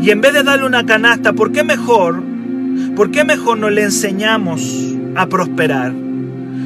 Y 0.00 0.10
en 0.10 0.20
vez 0.20 0.32
de 0.32 0.42
darle 0.42 0.66
una 0.66 0.86
canasta, 0.86 1.32
¿por 1.32 1.52
qué 1.52 1.64
mejor? 1.64 2.22
¿Por 2.98 3.12
qué 3.12 3.22
mejor 3.22 3.58
no 3.58 3.70
le 3.70 3.84
enseñamos 3.84 4.92
a 5.14 5.28
prosperar? 5.28 5.92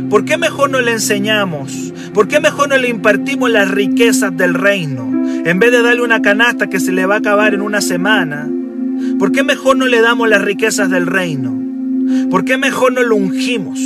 ¿Por 0.09 0.25
qué 0.25 0.39
mejor 0.39 0.71
no 0.71 0.81
le 0.81 0.93
enseñamos? 0.93 1.93
¿Por 2.15 2.27
qué 2.27 2.41
mejor 2.41 2.71
no 2.71 2.79
le 2.79 2.89
impartimos 2.89 3.51
las 3.51 3.71
riquezas 3.71 4.35
del 4.35 4.55
reino? 4.55 5.13
En 5.45 5.59
vez 5.59 5.73
de 5.73 5.83
darle 5.83 6.01
una 6.01 6.23
canasta 6.23 6.69
que 6.69 6.81
se 6.81 6.91
le 6.91 7.05
va 7.05 7.17
a 7.17 7.19
acabar 7.19 7.53
en 7.53 7.61
una 7.61 7.83
semana, 7.83 8.49
¿por 9.19 9.31
qué 9.31 9.43
mejor 9.43 9.77
no 9.77 9.87
le 9.87 10.01
damos 10.01 10.27
las 10.27 10.41
riquezas 10.41 10.89
del 10.89 11.07
reino? 11.07 11.55
¿Por 12.31 12.47
qué 12.47 12.57
mejor 12.57 12.95
no 12.95 13.03
lo 13.03 13.15
ungimos? 13.15 13.79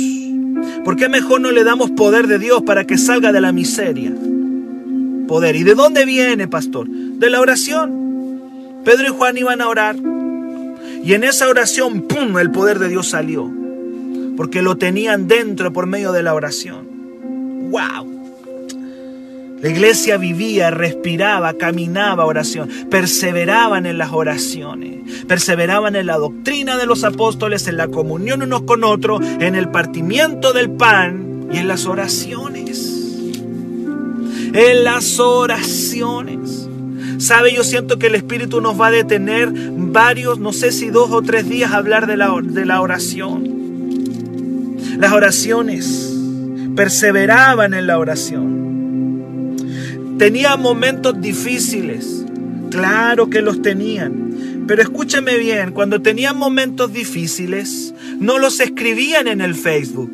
¿Por 0.85 0.95
qué 0.95 1.09
mejor 1.09 1.41
no 1.41 1.51
le 1.51 1.65
damos 1.65 1.91
poder 1.91 2.27
de 2.27 2.39
Dios 2.39 2.61
para 2.61 2.85
que 2.85 2.97
salga 2.97 3.33
de 3.33 3.41
la 3.41 3.51
miseria? 3.51 4.13
Poder. 5.27 5.57
¿Y 5.57 5.63
de 5.63 5.75
dónde 5.75 6.05
viene, 6.05 6.47
pastor? 6.47 6.87
De 6.87 7.29
la 7.29 7.41
oración. 7.41 8.79
Pedro 8.85 9.03
y 9.03 9.09
Juan 9.09 9.37
iban 9.37 9.59
a 9.59 9.67
orar. 9.67 9.97
Y 11.07 11.13
en 11.13 11.23
esa 11.23 11.47
oración, 11.47 12.01
¡pum!, 12.01 12.37
el 12.37 12.51
poder 12.51 12.79
de 12.79 12.89
Dios 12.89 13.07
salió. 13.07 13.49
Porque 14.35 14.61
lo 14.61 14.75
tenían 14.75 15.29
dentro 15.29 15.71
por 15.71 15.87
medio 15.87 16.11
de 16.11 16.21
la 16.21 16.33
oración. 16.33 17.69
¡Wow! 17.71 19.55
La 19.61 19.69
iglesia 19.69 20.17
vivía, 20.17 20.69
respiraba, 20.69 21.53
caminaba 21.53 22.25
oración, 22.25 22.69
perseveraban 22.91 23.85
en 23.85 23.97
las 23.97 24.11
oraciones, 24.11 25.23
perseveraban 25.27 25.95
en 25.95 26.07
la 26.07 26.17
doctrina 26.17 26.75
de 26.75 26.85
los 26.85 27.05
apóstoles, 27.05 27.69
en 27.69 27.77
la 27.77 27.87
comunión 27.87 28.41
unos 28.41 28.63
con 28.63 28.83
otros, 28.83 29.21
en 29.39 29.55
el 29.55 29.69
partimiento 29.69 30.51
del 30.51 30.71
pan 30.71 31.47
y 31.53 31.59
en 31.59 31.69
las 31.69 31.85
oraciones. 31.85 33.23
En 34.53 34.83
las 34.83 35.21
oraciones. 35.21 36.66
Sabe, 37.17 37.53
yo 37.53 37.63
siento 37.63 37.97
que 37.97 38.07
el 38.07 38.15
Espíritu 38.15 38.61
nos 38.61 38.79
va 38.79 38.87
a 38.87 38.91
detener 38.91 39.51
varios, 39.51 40.39
no 40.39 40.53
sé 40.53 40.71
si 40.71 40.89
dos 40.89 41.11
o 41.11 41.21
tres 41.21 41.49
días 41.49 41.71
a 41.71 41.77
hablar 41.77 42.07
de 42.07 42.17
la, 42.17 42.33
de 42.41 42.65
la 42.65 42.81
oración. 42.81 43.57
Las 44.99 45.13
oraciones 45.13 46.15
perseveraban 46.75 47.73
en 47.73 47.87
la 47.87 47.97
oración. 47.97 49.55
Tenían 50.17 50.61
momentos 50.61 51.19
difíciles, 51.19 52.25
claro 52.69 53.29
que 53.29 53.41
los 53.41 53.61
tenían. 53.61 54.65
Pero 54.67 54.81
escúcheme 54.81 55.37
bien, 55.37 55.71
cuando 55.71 56.01
tenían 56.01 56.37
momentos 56.37 56.91
difíciles, 56.91 57.93
no 58.19 58.37
los 58.37 58.59
escribían 58.59 59.27
en 59.27 59.41
el 59.41 59.55
Facebook, 59.55 60.11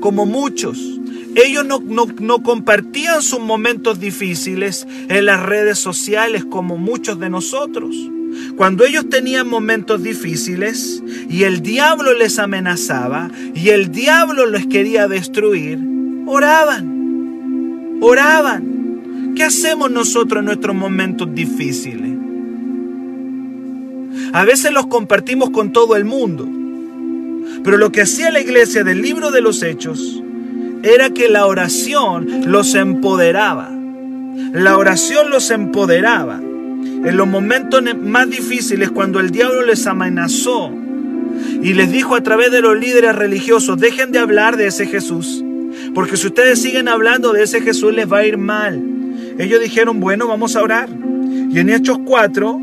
como 0.00 0.26
muchos. 0.26 0.95
Ellos 1.36 1.66
no, 1.66 1.82
no, 2.18 2.42
compartían 2.42 3.20
sus 3.20 3.40
momentos 3.40 4.00
difíciles 4.00 4.88
en 5.10 5.26
las 5.26 5.42
redes 5.42 5.78
sociales 5.78 6.46
como 6.46 6.78
muchos 6.78 7.20
de 7.20 7.28
nosotros. 7.28 7.94
Cuando 8.56 8.86
ellos 8.86 9.10
tenían 9.10 9.46
momentos 9.46 10.02
difíciles 10.02 11.02
y 11.28 11.42
el 11.42 11.60
diablo 11.60 12.14
les 12.14 12.38
amenazaba 12.38 13.30
y 13.54 13.68
el 13.68 13.92
diablo 13.92 14.46
les 14.46 14.66
quería 14.66 15.08
destruir, 15.08 15.78
oraban, 16.26 17.98
oraban. 18.00 19.34
¿Qué 19.36 19.44
hacemos 19.44 19.90
nosotros 19.90 20.40
en 20.40 20.46
nuestros 20.46 20.74
momentos 20.74 21.28
difíciles? 21.34 22.12
A 24.32 24.46
veces 24.46 24.72
los 24.72 24.86
compartimos 24.86 25.50
con 25.50 25.70
todo 25.70 25.96
el 25.96 26.06
mundo. 26.06 26.48
Pero 27.62 27.76
lo 27.76 27.92
que 27.92 28.00
hacía 28.00 28.30
la 28.30 28.40
iglesia 28.40 28.84
del 28.84 29.02
libro 29.02 29.30
de 29.30 29.42
los 29.42 29.62
hechos 29.62 30.22
era 30.82 31.10
que 31.10 31.28
la 31.28 31.46
oración 31.46 32.50
los 32.50 32.74
empoderaba. 32.74 33.70
La 34.52 34.76
oración 34.76 35.30
los 35.30 35.50
empoderaba. 35.50 36.38
En 36.38 37.16
los 37.16 37.26
momentos 37.26 37.82
más 38.00 38.28
difíciles, 38.28 38.90
cuando 38.90 39.20
el 39.20 39.30
diablo 39.30 39.62
les 39.62 39.86
amenazó 39.86 40.72
y 41.62 41.74
les 41.74 41.92
dijo 41.92 42.14
a 42.14 42.22
través 42.22 42.50
de 42.50 42.60
los 42.60 42.78
líderes 42.78 43.14
religiosos, 43.14 43.78
dejen 43.78 44.12
de 44.12 44.18
hablar 44.18 44.56
de 44.56 44.66
ese 44.66 44.86
Jesús, 44.86 45.44
porque 45.94 46.16
si 46.16 46.26
ustedes 46.26 46.60
siguen 46.60 46.88
hablando 46.88 47.32
de 47.32 47.42
ese 47.42 47.60
Jesús 47.60 47.94
les 47.94 48.10
va 48.10 48.18
a 48.18 48.26
ir 48.26 48.38
mal. 48.38 48.82
Ellos 49.38 49.60
dijeron, 49.60 50.00
bueno, 50.00 50.26
vamos 50.26 50.56
a 50.56 50.62
orar. 50.62 50.88
Y 50.88 51.58
en 51.58 51.68
Hechos 51.68 51.98
4, 52.04 52.60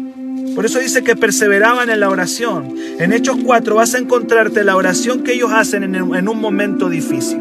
por 0.56 0.65
eso 0.65 0.80
dice 0.80 1.04
que 1.04 1.15
perseveraban 1.15 1.89
en 1.89 1.99
la 1.99 2.10
oración. 2.10 2.76
En 2.99 3.13
Hechos 3.13 3.38
4 3.43 3.76
vas 3.76 3.93
a 3.93 3.99
encontrarte 3.99 4.63
la 4.63 4.76
oración 4.76 5.23
que 5.23 5.34
ellos 5.34 5.52
hacen 5.52 5.84
en, 5.95 6.28
un 6.28 6.41
momento 6.41 6.89
difícil. 6.89 7.39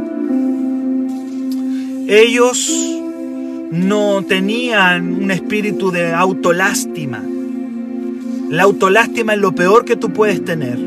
Ellos 2.09 2.71
no 3.71 4.25
tenían 4.27 5.15
un 5.15 5.31
espíritu 5.31 5.91
de 5.91 6.13
autolástima. 6.13 7.23
La 8.51 8.65
autolástima 8.65 9.35
es 9.35 9.41
lo 9.41 9.55
peor 9.55 9.85
que 9.85 9.97
tú 9.97 10.13
puedes 10.13 10.45
tener, 10.45 10.79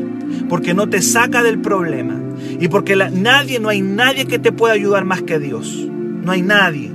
porque 0.48 0.72
no 0.72 0.88
te 0.88 1.02
saca 1.02 1.42
del 1.42 1.58
problema 1.58 2.20
y 2.60 2.68
porque 2.68 2.94
nadie, 2.94 3.58
no 3.58 3.68
hay 3.68 3.82
nadie 3.82 4.26
que 4.26 4.38
te 4.38 4.52
pueda 4.52 4.74
ayudar 4.74 5.04
más 5.04 5.22
que 5.22 5.38
Dios. 5.38 5.88
No 6.22 6.32
hay 6.32 6.42
nadie. 6.42 6.92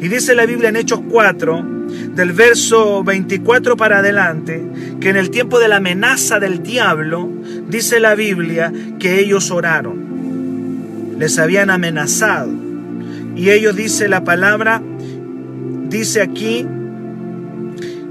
Y 0.00 0.08
dice 0.08 0.34
la 0.34 0.46
Biblia 0.46 0.70
en 0.70 0.76
Hechos 0.76 1.00
4, 1.08 1.78
del 2.14 2.32
verso 2.32 3.04
24 3.04 3.76
para 3.76 3.98
adelante, 3.98 4.64
que 5.00 5.10
en 5.10 5.16
el 5.16 5.30
tiempo 5.30 5.58
de 5.58 5.68
la 5.68 5.76
amenaza 5.76 6.40
del 6.40 6.62
diablo, 6.62 7.28
dice 7.68 8.00
la 8.00 8.14
Biblia 8.14 8.72
que 8.98 9.20
ellos 9.20 9.50
oraron. 9.50 11.16
Les 11.18 11.38
habían 11.38 11.70
amenazado. 11.70 12.67
Y 13.38 13.50
ellos, 13.50 13.76
dice 13.76 14.08
la 14.08 14.24
palabra, 14.24 14.82
dice 15.88 16.20
aquí, 16.20 16.66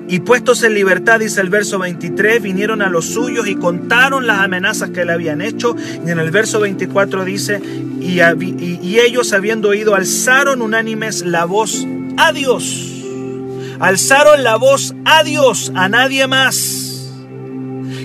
y 0.10 0.22
puestos 0.22 0.64
en 0.64 0.74
libertad, 0.74 1.20
dice 1.20 1.42
el 1.42 1.50
verso 1.50 1.80
23, 1.80 2.42
vinieron 2.42 2.82
a 2.82 2.90
los 2.90 3.08
suyos 3.08 3.46
y 3.46 3.56
contaron 3.56 4.26
las 4.26 4.40
amenazas 4.40 4.92
que 4.92 5.04
le 5.04 5.12
habían 5.12 5.42
hecho. 5.42 5.76
Y 6.06 6.10
en 6.10 6.20
el 6.20 6.32
verso 6.32 6.62
24 6.62 7.26
dice, 7.26 7.62
y, 8.00 9.00
ellos 9.00 9.34
habiendo 9.34 9.70
oído, 9.70 9.96
alzaron 9.96 10.62
unánimes 10.62 11.26
la 11.26 11.44
voz 11.44 11.86
a 12.16 12.32
Dios. 12.32 13.04
Alzaron 13.82 14.44
la 14.44 14.56
voz 14.56 14.96
a 15.04 15.24
Dios, 15.24 15.74
a 15.76 15.90
nadie 15.90 16.26
más. 16.26 17.12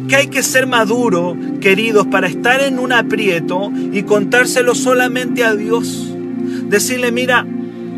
Que 0.08 0.16
hay 0.16 0.26
que 0.26 0.42
ser 0.42 0.66
maduro, 0.66 1.36
queridos, 1.60 2.08
para 2.08 2.26
estar 2.26 2.60
en 2.62 2.80
un 2.80 2.92
aprieto 2.92 3.70
y 3.92 4.02
contárselo 4.02 4.74
solamente 4.74 5.44
a 5.44 5.54
Dios. 5.54 6.11
Decirle, 6.68 7.12
mira, 7.12 7.46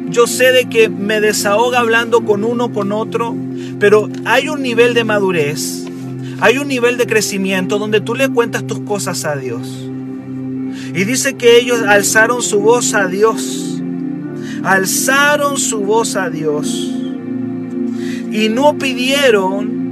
yo 0.09 0.27
sé 0.27 0.53
de 0.53 0.69
que 0.69 0.89
me 0.89 1.21
desahoga 1.21 1.81
hablando 1.81 2.25
con 2.25 2.45
uno, 2.45 2.73
con 2.73 2.93
otro, 2.93 3.35
pero 3.79 4.09
hay 4.25 4.49
un 4.49 4.63
nivel 4.63 4.95
de 4.95 5.05
madurez, 5.05 5.85
hay 6.41 6.59
un 6.59 6.69
nivel 6.69 6.97
de 6.97 7.07
crecimiento 7.07 7.79
donde 7.79 8.01
tú 8.01 8.15
le 8.15 8.29
cuentas 8.29 8.67
tus 8.67 8.81
cosas 8.81 9.25
a 9.25 9.37
Dios. 9.37 9.89
Y 10.95 11.05
dice 11.05 11.35
que 11.35 11.59
ellos 11.59 11.83
alzaron 11.83 12.43
su 12.43 12.61
voz 12.61 12.95
a 12.95 13.07
Dios, 13.09 13.83
alzaron 14.63 15.57
su 15.57 15.81
voz 15.81 16.17
a 16.17 16.31
Dios. 16.31 16.91
Y 18.31 18.49
no 18.49 18.79
pidieron 18.79 19.84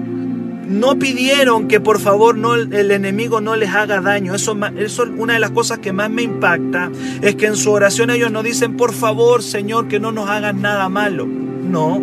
no 0.72 0.98
pidieron 0.98 1.68
que 1.68 1.80
por 1.80 2.00
favor 2.00 2.36
no, 2.36 2.54
el 2.54 2.90
enemigo 2.90 3.40
no 3.40 3.56
les 3.56 3.70
haga 3.70 4.00
daño. 4.00 4.34
Eso, 4.34 4.56
eso 4.76 5.04
una 5.16 5.34
de 5.34 5.38
las 5.38 5.50
cosas 5.50 5.78
que 5.78 5.92
más 5.92 6.10
me 6.10 6.22
impacta 6.22 6.90
es 7.20 7.36
que 7.36 7.46
en 7.46 7.56
su 7.56 7.70
oración 7.70 8.10
ellos 8.10 8.32
no 8.32 8.42
dicen, 8.42 8.76
por 8.76 8.92
favor, 8.92 9.42
Señor, 9.42 9.88
que 9.88 10.00
no 10.00 10.12
nos 10.12 10.30
hagan 10.30 10.62
nada 10.62 10.88
malo. 10.88 11.26
No. 11.26 12.02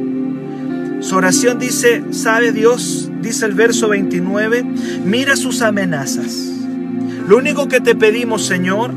Su 1.01 1.15
oración 1.15 1.57
dice, 1.57 2.03
¿sabe 2.11 2.51
Dios? 2.51 3.09
Dice 3.21 3.45
el 3.47 3.53
verso 3.53 3.89
29, 3.89 4.63
mira 5.03 5.35
sus 5.35 5.61
amenazas. 5.61 6.51
Lo 7.27 7.37
único 7.37 7.67
que 7.67 7.79
te 7.79 7.95
pedimos, 7.95 8.45
Señor, 8.45 8.91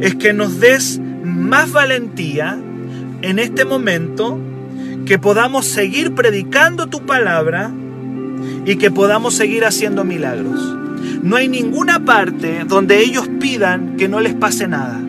es 0.00 0.16
que 0.16 0.32
nos 0.32 0.58
des 0.58 1.00
más 1.24 1.70
valentía 1.70 2.58
en 3.22 3.38
este 3.38 3.64
momento, 3.64 4.38
que 5.06 5.18
podamos 5.18 5.66
seguir 5.66 6.14
predicando 6.14 6.88
tu 6.88 7.06
palabra 7.06 7.72
y 8.64 8.76
que 8.76 8.90
podamos 8.90 9.34
seguir 9.34 9.64
haciendo 9.64 10.04
milagros. 10.04 10.76
No 11.22 11.36
hay 11.36 11.48
ninguna 11.48 12.04
parte 12.04 12.64
donde 12.66 13.00
ellos 13.00 13.28
pidan 13.40 13.96
que 13.96 14.08
no 14.08 14.20
les 14.20 14.34
pase 14.34 14.68
nada. 14.68 15.00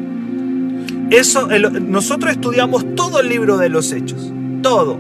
Eso, 1.10 1.48
nosotros 1.48 2.32
estudiamos 2.32 2.96
todo 2.96 3.20
el 3.20 3.30
libro 3.30 3.58
de 3.58 3.70
los 3.70 3.92
hechos, 3.92 4.32
todo. 4.62 5.00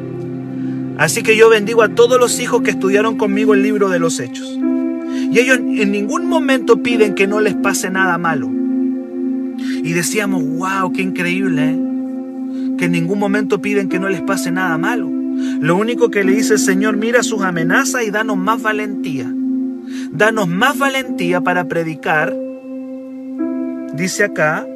Así 0.97 1.23
que 1.23 1.35
yo 1.35 1.49
bendigo 1.49 1.81
a 1.81 1.89
todos 1.89 2.19
los 2.19 2.39
hijos 2.39 2.61
que 2.61 2.71
estudiaron 2.71 3.17
conmigo 3.17 3.53
el 3.53 3.63
libro 3.63 3.89
de 3.89 3.99
los 3.99 4.19
hechos. 4.19 4.59
Y 5.31 5.39
ellos 5.39 5.57
en 5.57 5.91
ningún 5.91 6.27
momento 6.27 6.83
piden 6.83 7.15
que 7.15 7.25
no 7.25 7.39
les 7.39 7.55
pase 7.55 7.89
nada 7.89 8.17
malo. 8.17 8.51
Y 9.83 9.93
decíamos, 9.93 10.43
wow, 10.43 10.91
qué 10.93 11.01
increíble, 11.01 11.71
¿eh? 11.71 11.79
que 12.77 12.85
en 12.85 12.91
ningún 12.91 13.19
momento 13.19 13.61
piden 13.61 13.89
que 13.89 13.99
no 13.99 14.09
les 14.09 14.21
pase 14.21 14.51
nada 14.51 14.77
malo. 14.77 15.09
Lo 15.63 15.77
único 15.77 16.11
que 16.11 16.25
le 16.25 16.33
dice 16.33 16.55
el 16.55 16.59
Señor, 16.59 16.97
mira 16.97 17.23
sus 17.23 17.41
amenazas 17.41 18.03
y 18.03 18.11
danos 18.11 18.35
más 18.35 18.61
valentía. 18.61 19.33
Danos 20.11 20.49
más 20.49 20.77
valentía 20.77 21.39
para 21.39 21.69
predicar. 21.69 22.35
Dice 23.93 24.25
acá. 24.25 24.67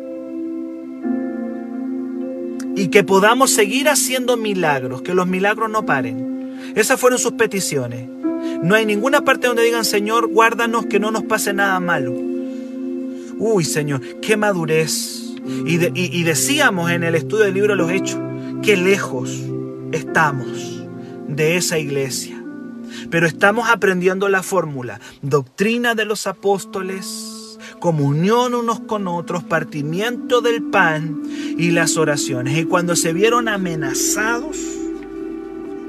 Y 2.77 2.87
que 2.87 3.03
podamos 3.03 3.51
seguir 3.51 3.89
haciendo 3.89 4.37
milagros, 4.37 5.01
que 5.01 5.13
los 5.13 5.27
milagros 5.27 5.69
no 5.69 5.85
paren. 5.85 6.55
Esas 6.73 6.97
fueron 6.97 7.19
sus 7.19 7.33
peticiones. 7.33 8.07
No 8.63 8.73
hay 8.73 8.85
ninguna 8.85 9.25
parte 9.25 9.47
donde 9.47 9.63
digan, 9.63 9.83
Señor, 9.83 10.29
guárdanos 10.29 10.85
que 10.85 11.01
no 11.01 11.11
nos 11.11 11.23
pase 11.23 11.51
nada 11.51 11.81
malo. 11.81 12.15
Uy, 13.37 13.65
Señor, 13.65 13.99
qué 14.21 14.37
madurez. 14.37 15.35
Y, 15.65 16.23
decíamos 16.23 16.91
en 16.91 17.03
el 17.03 17.15
estudio 17.15 17.43
del 17.43 17.55
libro 17.55 17.75
los 17.75 17.91
Hechos, 17.91 18.21
qué 18.63 18.77
lejos 18.77 19.37
estamos 19.91 20.76
de 21.27 21.57
esa 21.57 21.77
iglesia. 21.79 22.41
Pero 23.09 23.27
estamos 23.27 23.69
aprendiendo 23.69 24.29
la 24.29 24.43
fórmula, 24.43 24.99
doctrina 25.21 25.95
de 25.95 26.05
los 26.05 26.27
apóstoles, 26.27 27.57
comunión 27.79 28.53
unos 28.53 28.79
con 28.81 29.07
otros, 29.07 29.43
partimiento 29.43 30.41
del 30.41 30.63
pan 30.63 31.21
y 31.57 31.71
las 31.71 31.97
oraciones. 31.97 32.57
Y 32.57 32.65
cuando 32.65 32.95
se 32.95 33.13
vieron 33.13 33.47
amenazados, 33.47 34.57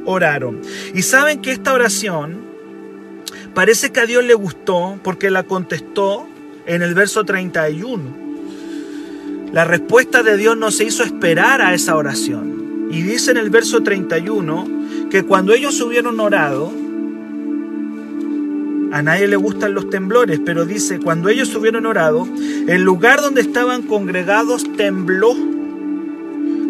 oraron. 0.05 0.61
Y 0.95 1.03
saben 1.03 1.41
que 1.41 1.53
esta 1.53 1.73
oración 1.73 2.39
parece 3.55 3.91
que 3.91 4.01
a 4.01 4.07
Dios 4.07 4.25
le 4.25 4.35
gustó 4.35 4.99
porque 5.03 5.31
la 5.31 5.45
contestó 5.45 6.27
en 6.67 6.83
el 6.83 6.95
verso 6.95 7.25
31. 7.25 8.29
La 9.53 9.65
respuesta 9.65 10.23
de 10.23 10.37
Dios 10.37 10.57
no 10.57 10.71
se 10.71 10.85
hizo 10.85 11.03
esperar 11.03 11.63
a 11.63 11.75
esa 11.75 11.97
oración. 11.97 12.89
Y 12.91 13.03
dice 13.03 13.31
en 13.31 13.39
el 13.39 13.51
verso 13.51 13.83
31 13.83 14.78
que 15.11 15.25
cuando 15.25 15.53
ellos 15.53 15.81
hubieron 15.81 16.21
orado, 16.21 16.73
a 18.91 19.03
nadie 19.03 19.29
le 19.29 19.37
gustan 19.37 19.75
los 19.75 19.91
temblores, 19.91 20.41
pero 20.45 20.65
dice, 20.65 20.99
cuando 20.99 21.29
ellos 21.29 21.55
hubieron 21.55 21.87
orado, 21.87 22.27
el 22.67 22.83
lugar 22.83 23.21
donde 23.21 23.43
estaban 23.43 23.83
congregados 23.83 24.65
tembló. 24.77 25.35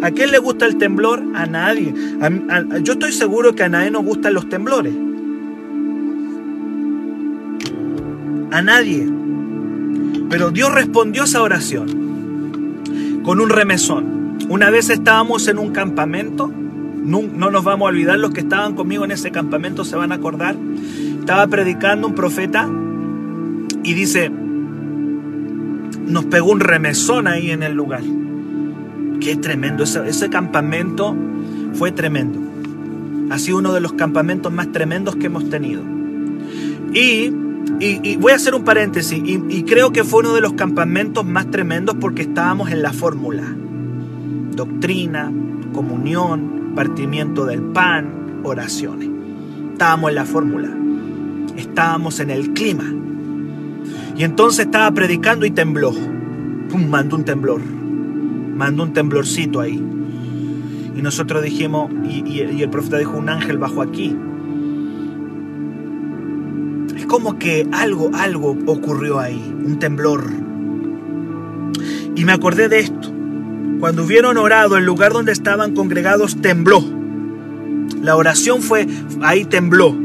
¿A 0.03 0.11
quién 0.11 0.31
le 0.31 0.39
gusta 0.39 0.67
el 0.67 0.79
temblor? 0.79 1.23
A 1.35 1.47
nadie. 1.47 1.93
yo 2.83 2.93
estoy 2.93 3.13
seguro 3.13 3.55
que 3.55 3.65
a 3.65 3.69
nadie 3.69 3.91
nos 3.91 4.05
gustan 4.05 4.35
los 4.35 4.49
temblores. 4.49 4.95
A 8.51 8.63
nadie. 8.63 9.09
Pero 10.31 10.51
Dios 10.51 10.73
respondió 10.75 11.25
esa 11.25 11.43
oración 11.43 12.09
con 13.23 13.41
un 13.41 13.51
remesón. 13.51 14.39
Una 14.49 14.71
vez 14.71 14.91
estábamos 14.91 15.49
en 15.49 15.59
un 15.59 15.73
campamento, 15.73 16.53
no, 17.09 17.51
nos 17.51 17.65
vamos 17.65 17.87
a 17.87 17.89
olvidar, 17.89 18.19
los 18.19 18.33
que 18.33 18.41
estaban 18.41 18.75
conmigo 18.75 19.05
en 19.05 19.11
ese 19.11 19.31
campamento 19.31 19.85
se 19.85 19.97
van 19.97 20.13
a 20.13 20.17
acordar. 20.17 20.57
Estaba 21.21 21.47
predicando 21.47 22.07
un 22.07 22.15
profeta 22.15 22.69
y 23.83 23.95
dice, 23.95 24.31
nos 26.07 26.27
pegó 26.27 26.53
un 26.53 26.61
remesón 26.61 27.27
ahí 27.27 27.51
en 27.51 27.63
el 27.63 27.73
lugar. 27.73 28.03
Qué 29.21 29.37
tremendo. 29.37 29.85
Ese, 29.85 30.07
ese 30.07 30.29
campamento 30.29 31.17
fue 31.73 31.93
tremendo. 31.93 32.41
Ha 33.31 33.39
sido 33.39 33.59
uno 33.59 33.73
de 33.73 33.81
los 33.81 33.95
campamentos 33.95 34.53
más 34.53 34.71
tremendos 34.71 35.17
que 35.17 35.27
hemos 35.27 35.49
tenido. 35.49 35.83
Y, 36.93 37.33
y, 37.81 38.17
voy 38.17 38.33
a 38.33 38.37
hacer 38.37 38.55
un 38.55 38.65
paréntesis. 38.65 39.19
Y, 39.25 39.43
y 39.49 39.63
creo 39.65 39.93
que 39.93 40.05
fue 40.05 40.21
uno 40.21 40.35
de 40.35 40.43
los 40.43 40.53
campamentos 40.55 41.25
más 41.25 41.51
tremendos 41.51 41.97
porque 41.99 42.23
estábamos 42.23 42.71
en 42.71 42.83
la 42.83 42.93
fórmula. 42.93 43.45
Doctrina, 44.55 45.33
comunión, 45.73 46.58
partimiento 46.79 47.45
del 47.45 47.61
pan, 47.61 48.39
oraciones. 48.45 49.11
Estábamos 49.73 50.11
en 50.11 50.15
la 50.15 50.25
fórmula. 50.25 50.69
Estábamos 51.57 52.21
en 52.21 52.31
el 52.31 52.53
clima. 52.53 52.85
Y 54.17 54.23
entonces 54.23 54.67
estaba 54.67 54.89
predicando 54.93 55.45
y 55.45 55.51
tembló. 55.51 55.91
Pum, 56.69 56.89
mandó 56.89 57.17
un 57.17 57.25
temblor. 57.25 57.61
Mandó 57.61 58.85
un 58.85 58.93
temblorcito 58.93 59.59
ahí. 59.59 59.83
Y 60.95 61.03
nosotros 61.03 61.43
dijimos, 61.43 61.91
y, 62.05 62.39
el 62.39 62.71
profeta 62.71 62.99
dijo, 62.99 63.19
un 63.19 63.29
ángel 63.29 63.59
bajó 63.59 63.83
aquí. 63.83 64.17
Es 66.97 67.07
como 67.07 67.41
que 67.41 67.67
algo, 67.73 68.13
algo 68.15 68.57
ocurrió 68.67 69.19
ahí, 69.19 69.53
un 69.67 69.81
temblor. 69.81 70.31
Y 72.15 72.25
me 72.25 72.31
acordé 72.31 72.69
de 72.69 72.79
esto. 72.79 73.08
Cuando 73.81 74.05
hubieron 74.05 74.37
orado, 74.39 74.77
el 74.77 74.85
lugar 74.85 75.13
donde 75.13 75.33
estaban 75.33 75.75
congregados 75.75 76.41
tembló. 76.41 76.85
La 78.03 78.17
oración 78.17 78.63
fue, 78.63 78.87
ahí 79.23 79.45
tembló. 79.45 79.97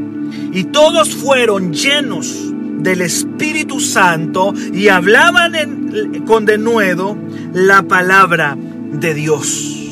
Y 0.52 0.64
todos 0.64 1.14
fueron 1.14 1.72
llenos 1.72 2.52
del 2.78 3.00
Espíritu 3.00 3.80
Santo 3.80 4.52
y 4.72 4.88
hablaban 4.88 6.22
con 6.26 6.44
denuedo 6.44 7.16
la 7.52 7.82
palabra 7.82 8.56
de 8.56 9.14
Dios. 9.14 9.83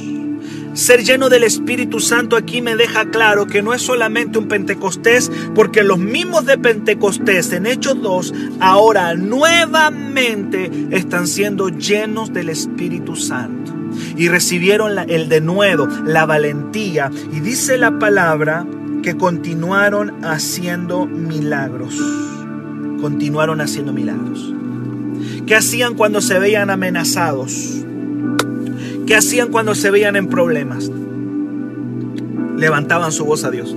Ser 0.74 1.04
lleno 1.04 1.28
del 1.28 1.44
Espíritu 1.44 2.00
Santo 2.00 2.36
aquí 2.36 2.62
me 2.62 2.76
deja 2.76 3.10
claro 3.10 3.46
que 3.46 3.62
no 3.62 3.74
es 3.74 3.82
solamente 3.82 4.38
un 4.38 4.48
Pentecostés, 4.48 5.30
porque 5.54 5.82
los 5.82 5.98
mismos 5.98 6.46
de 6.46 6.58
Pentecostés 6.58 7.52
en 7.52 7.66
Hechos 7.66 8.00
2 8.00 8.34
ahora 8.60 9.14
nuevamente 9.14 10.70
están 10.90 11.26
siendo 11.26 11.68
llenos 11.68 12.32
del 12.32 12.48
Espíritu 12.48 13.16
Santo. 13.16 13.72
Y 14.16 14.28
recibieron 14.28 14.98
el 15.10 15.28
denuedo, 15.28 15.86
la 16.06 16.24
valentía. 16.24 17.10
Y 17.32 17.40
dice 17.40 17.76
la 17.76 17.98
palabra 17.98 18.66
que 19.02 19.16
continuaron 19.16 20.24
haciendo 20.24 21.06
milagros 21.06 22.00
continuaron 23.02 23.60
haciendo 23.60 23.92
milagros. 23.92 24.54
¿Qué 25.44 25.56
hacían 25.56 25.94
cuando 25.94 26.20
se 26.20 26.38
veían 26.38 26.70
amenazados? 26.70 27.84
¿Qué 29.12 29.16
hacían 29.16 29.50
cuando 29.50 29.74
se 29.74 29.90
veían 29.90 30.16
en 30.16 30.26
problemas? 30.26 30.90
Levantaban 32.56 33.12
su 33.12 33.26
voz 33.26 33.44
a 33.44 33.50
Dios. 33.50 33.76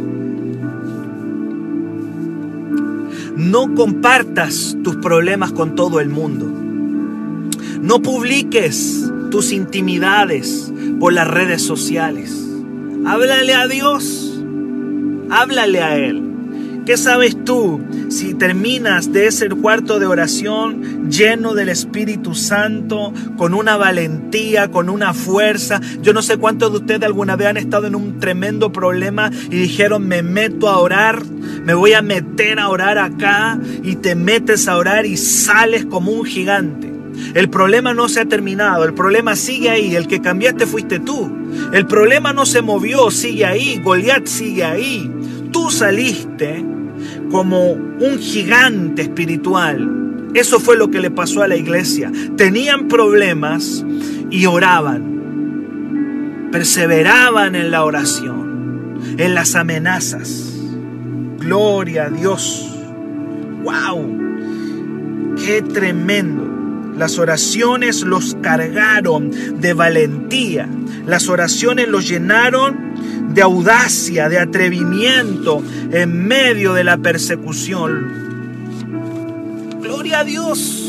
No 3.35 3.75
compartas 3.75 4.77
tus 4.81 4.95
problemas 4.95 5.51
con 5.51 5.75
todo 5.75 5.99
el 5.99 6.07
mundo. 6.07 6.45
No 7.81 8.01
publiques 8.01 9.11
tus 9.29 9.51
intimidades 9.51 10.71
por 11.01 11.11
las 11.11 11.27
redes 11.27 11.61
sociales. 11.61 12.33
Háblale 13.05 13.55
a 13.55 13.67
Dios. 13.67 14.41
Háblale 15.29 15.81
a 15.81 15.97
Él. 15.97 16.24
¿Qué 16.85 16.97
sabes 16.97 17.43
tú 17.43 17.81
si 18.09 18.35
terminas 18.35 19.11
de 19.11 19.25
ese 19.25 19.49
cuarto 19.49 19.97
de 19.97 20.05
oración 20.05 21.09
lleno 21.09 21.55
del 21.55 21.69
Espíritu 21.69 22.35
Santo, 22.35 23.11
con 23.37 23.55
una 23.55 23.75
valentía, 23.75 24.69
con 24.69 24.91
una 24.91 25.15
fuerza? 25.15 25.81
Yo 26.03 26.13
no 26.13 26.21
sé 26.21 26.37
cuántos 26.37 26.71
de 26.71 26.77
ustedes 26.77 27.01
alguna 27.01 27.35
vez 27.35 27.47
han 27.47 27.57
estado 27.57 27.87
en 27.87 27.95
un 27.95 28.19
tremendo 28.19 28.71
problema 28.71 29.31
y 29.49 29.55
dijeron, 29.57 30.07
me 30.07 30.21
meto 30.21 30.69
a 30.69 30.77
orar, 30.77 31.25
me 31.25 31.73
voy 31.73 31.93
a 31.93 32.03
meter 32.03 32.59
a 32.59 32.69
orar 32.69 32.99
acá 32.99 33.59
y 33.81 33.95
te 33.95 34.13
metes 34.13 34.67
a 34.67 34.77
orar 34.77 35.07
y 35.07 35.17
sales 35.17 35.85
como 35.85 36.11
un 36.11 36.23
gigante. 36.23 36.93
El 37.33 37.49
problema 37.49 37.95
no 37.95 38.09
se 38.09 38.19
ha 38.19 38.25
terminado, 38.25 38.83
el 38.83 38.93
problema 38.93 39.35
sigue 39.35 39.71
ahí, 39.71 39.95
el 39.95 40.05
que 40.05 40.21
cambiaste 40.21 40.67
fuiste 40.67 40.99
tú. 40.99 41.35
El 41.73 41.87
problema 41.87 42.31
no 42.31 42.45
se 42.45 42.61
movió, 42.61 43.09
sigue 43.09 43.45
ahí, 43.45 43.81
Goliat 43.83 44.27
sigue 44.27 44.63
ahí. 44.63 45.11
Tú 45.51 45.71
saliste 45.71 46.74
como 47.35 47.73
un 47.73 48.17
gigante 48.17 49.01
espiritual. 49.01 50.29
Eso 50.33 50.57
fue 50.57 50.77
lo 50.77 50.89
que 50.89 51.01
le 51.01 51.11
pasó 51.11 51.41
a 51.41 51.49
la 51.49 51.57
iglesia. 51.57 52.09
Tenían 52.37 52.87
problemas 52.87 53.83
y 54.31 54.45
oraban. 54.45 56.47
Perseveraban 56.49 57.55
en 57.55 57.71
la 57.71 57.83
oración, 57.83 59.17
en 59.17 59.35
las 59.35 59.55
amenazas. 59.55 60.53
Gloria 61.39 62.05
a 62.05 62.09
Dios. 62.09 62.73
¡Wow! 63.65 65.35
¡Qué 65.35 65.61
tremendo! 65.61 66.55
Las 66.97 67.19
oraciones 67.19 68.03
los 68.03 68.37
cargaron 68.41 69.29
de 69.59 69.73
valentía. 69.73 70.69
Las 71.05 71.27
oraciones 71.27 71.89
los 71.89 72.07
llenaron 72.07 72.95
de 73.29 73.41
audacia, 73.41 74.29
de 74.29 74.39
atrevimiento 74.39 75.63
en 75.91 76.27
medio 76.27 76.73
de 76.73 76.83
la 76.83 76.97
persecución. 76.97 78.25
Gloria 79.81 80.19
a 80.19 80.23
Dios. 80.23 80.81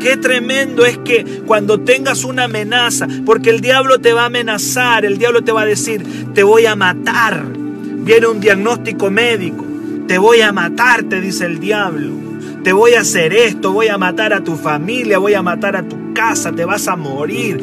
Qué 0.00 0.16
tremendo 0.16 0.84
es 0.84 0.98
que 0.98 1.42
cuando 1.46 1.80
tengas 1.80 2.24
una 2.24 2.44
amenaza, 2.44 3.08
porque 3.24 3.50
el 3.50 3.60
diablo 3.60 3.98
te 3.98 4.12
va 4.12 4.22
a 4.22 4.26
amenazar, 4.26 5.04
el 5.04 5.18
diablo 5.18 5.42
te 5.42 5.52
va 5.52 5.62
a 5.62 5.66
decir, 5.66 6.32
te 6.32 6.42
voy 6.42 6.66
a 6.66 6.76
matar. 6.76 7.44
Viene 7.46 8.28
un 8.28 8.40
diagnóstico 8.40 9.10
médico, 9.10 9.64
te 10.06 10.18
voy 10.18 10.42
a 10.42 10.52
matar, 10.52 11.04
te 11.04 11.20
dice 11.20 11.46
el 11.46 11.58
diablo. 11.58 12.14
Te 12.62 12.72
voy 12.72 12.94
a 12.94 13.00
hacer 13.00 13.32
esto, 13.32 13.72
voy 13.72 13.88
a 13.88 13.98
matar 13.98 14.32
a 14.32 14.42
tu 14.42 14.56
familia, 14.56 15.18
voy 15.18 15.34
a 15.34 15.42
matar 15.42 15.76
a 15.76 15.82
tu 15.82 16.12
casa, 16.14 16.52
te 16.52 16.64
vas 16.64 16.88
a 16.88 16.96
morir 16.96 17.62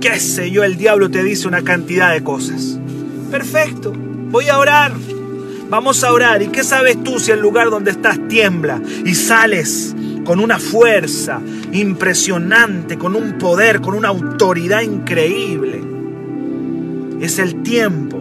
qué 0.00 0.18
sé 0.18 0.50
yo, 0.50 0.64
el 0.64 0.76
diablo 0.76 1.10
te 1.10 1.22
dice 1.22 1.46
una 1.46 1.62
cantidad 1.62 2.12
de 2.12 2.22
cosas. 2.22 2.78
Perfecto, 3.30 3.92
voy 3.92 4.48
a 4.48 4.58
orar. 4.58 4.92
Vamos 5.68 6.02
a 6.02 6.12
orar. 6.12 6.42
¿Y 6.42 6.48
qué 6.48 6.64
sabes 6.64 7.00
tú 7.04 7.20
si 7.20 7.30
el 7.30 7.40
lugar 7.40 7.70
donde 7.70 7.92
estás 7.92 8.18
tiembla 8.26 8.82
y 9.04 9.14
sales 9.14 9.94
con 10.24 10.40
una 10.40 10.58
fuerza 10.58 11.40
impresionante, 11.72 12.98
con 12.98 13.14
un 13.14 13.38
poder, 13.38 13.80
con 13.80 13.94
una 13.94 14.08
autoridad 14.08 14.80
increíble? 14.80 15.80
Es 17.20 17.38
el 17.38 17.62
tiempo 17.62 18.20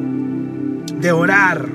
de 0.99 1.11
orar, 1.11 1.67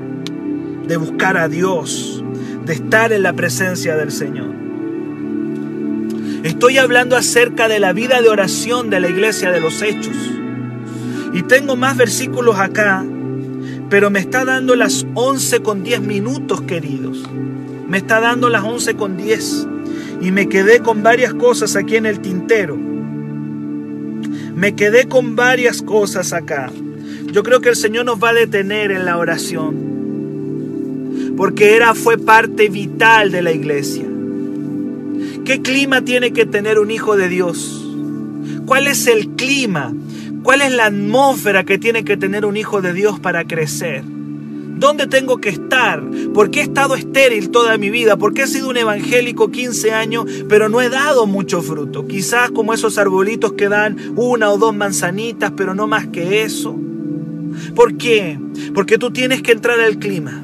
de 0.86 0.96
buscar 0.96 1.36
a 1.36 1.48
Dios, 1.48 2.22
de 2.64 2.74
estar 2.74 3.12
en 3.12 3.24
la 3.24 3.32
presencia 3.32 3.96
del 3.96 4.12
Señor. 4.12 4.63
Estoy 6.44 6.76
hablando 6.76 7.16
acerca 7.16 7.68
de 7.68 7.80
la 7.80 7.94
vida 7.94 8.20
de 8.20 8.28
oración 8.28 8.90
de 8.90 9.00
la 9.00 9.08
iglesia 9.08 9.50
de 9.50 9.62
los 9.62 9.80
hechos. 9.80 10.14
Y 11.32 11.42
tengo 11.44 11.74
más 11.74 11.96
versículos 11.96 12.58
acá, 12.58 13.02
pero 13.88 14.10
me 14.10 14.18
está 14.18 14.44
dando 14.44 14.76
las 14.76 15.06
11 15.14 15.62
con 15.62 15.82
10 15.82 16.02
minutos, 16.02 16.60
queridos. 16.60 17.22
Me 17.88 17.96
está 17.96 18.20
dando 18.20 18.50
las 18.50 18.62
11 18.62 18.94
con 18.94 19.16
10. 19.16 19.68
Y 20.20 20.32
me 20.32 20.50
quedé 20.50 20.80
con 20.80 21.02
varias 21.02 21.32
cosas 21.32 21.76
aquí 21.76 21.96
en 21.96 22.04
el 22.04 22.20
tintero. 22.20 22.76
Me 24.54 24.74
quedé 24.74 25.08
con 25.08 25.36
varias 25.36 25.80
cosas 25.80 26.34
acá. 26.34 26.70
Yo 27.32 27.42
creo 27.42 27.62
que 27.62 27.70
el 27.70 27.76
Señor 27.76 28.04
nos 28.04 28.22
va 28.22 28.28
a 28.28 28.34
detener 28.34 28.90
en 28.90 29.06
la 29.06 29.16
oración. 29.16 29.94
Porque 31.38 31.74
era, 31.74 31.94
fue 31.94 32.18
parte 32.18 32.68
vital 32.68 33.32
de 33.32 33.40
la 33.40 33.52
iglesia. 33.52 34.04
¿Qué 35.44 35.60
clima 35.60 36.02
tiene 36.02 36.32
que 36.32 36.46
tener 36.46 36.78
un 36.78 36.90
hijo 36.90 37.16
de 37.16 37.28
Dios? 37.28 37.86
¿Cuál 38.64 38.86
es 38.86 39.06
el 39.06 39.30
clima? 39.30 39.92
¿Cuál 40.42 40.62
es 40.62 40.72
la 40.72 40.86
atmósfera 40.86 41.64
que 41.64 41.76
tiene 41.76 42.02
que 42.02 42.16
tener 42.16 42.46
un 42.46 42.56
hijo 42.56 42.80
de 42.80 42.94
Dios 42.94 43.20
para 43.20 43.44
crecer? 43.44 44.04
¿Dónde 44.04 45.06
tengo 45.06 45.42
que 45.42 45.50
estar? 45.50 46.02
¿Por 46.32 46.50
qué 46.50 46.60
he 46.60 46.62
estado 46.62 46.94
estéril 46.94 47.50
toda 47.50 47.76
mi 47.76 47.90
vida? 47.90 48.16
¿Por 48.16 48.32
qué 48.32 48.42
he 48.42 48.46
sido 48.46 48.70
un 48.70 48.78
evangélico 48.78 49.50
15 49.50 49.92
años, 49.92 50.24
pero 50.48 50.70
no 50.70 50.80
he 50.80 50.88
dado 50.88 51.26
mucho 51.26 51.60
fruto? 51.60 52.06
Quizás 52.06 52.50
como 52.50 52.72
esos 52.72 52.96
arbolitos 52.96 53.52
que 53.52 53.68
dan 53.68 53.98
una 54.16 54.50
o 54.50 54.56
dos 54.56 54.74
manzanitas, 54.74 55.52
pero 55.54 55.74
no 55.74 55.86
más 55.86 56.06
que 56.06 56.42
eso. 56.42 56.74
¿Por 57.74 57.98
qué? 57.98 58.38
Porque 58.74 58.96
tú 58.96 59.10
tienes 59.10 59.42
que 59.42 59.52
entrar 59.52 59.78
al 59.78 59.98
clima. 59.98 60.43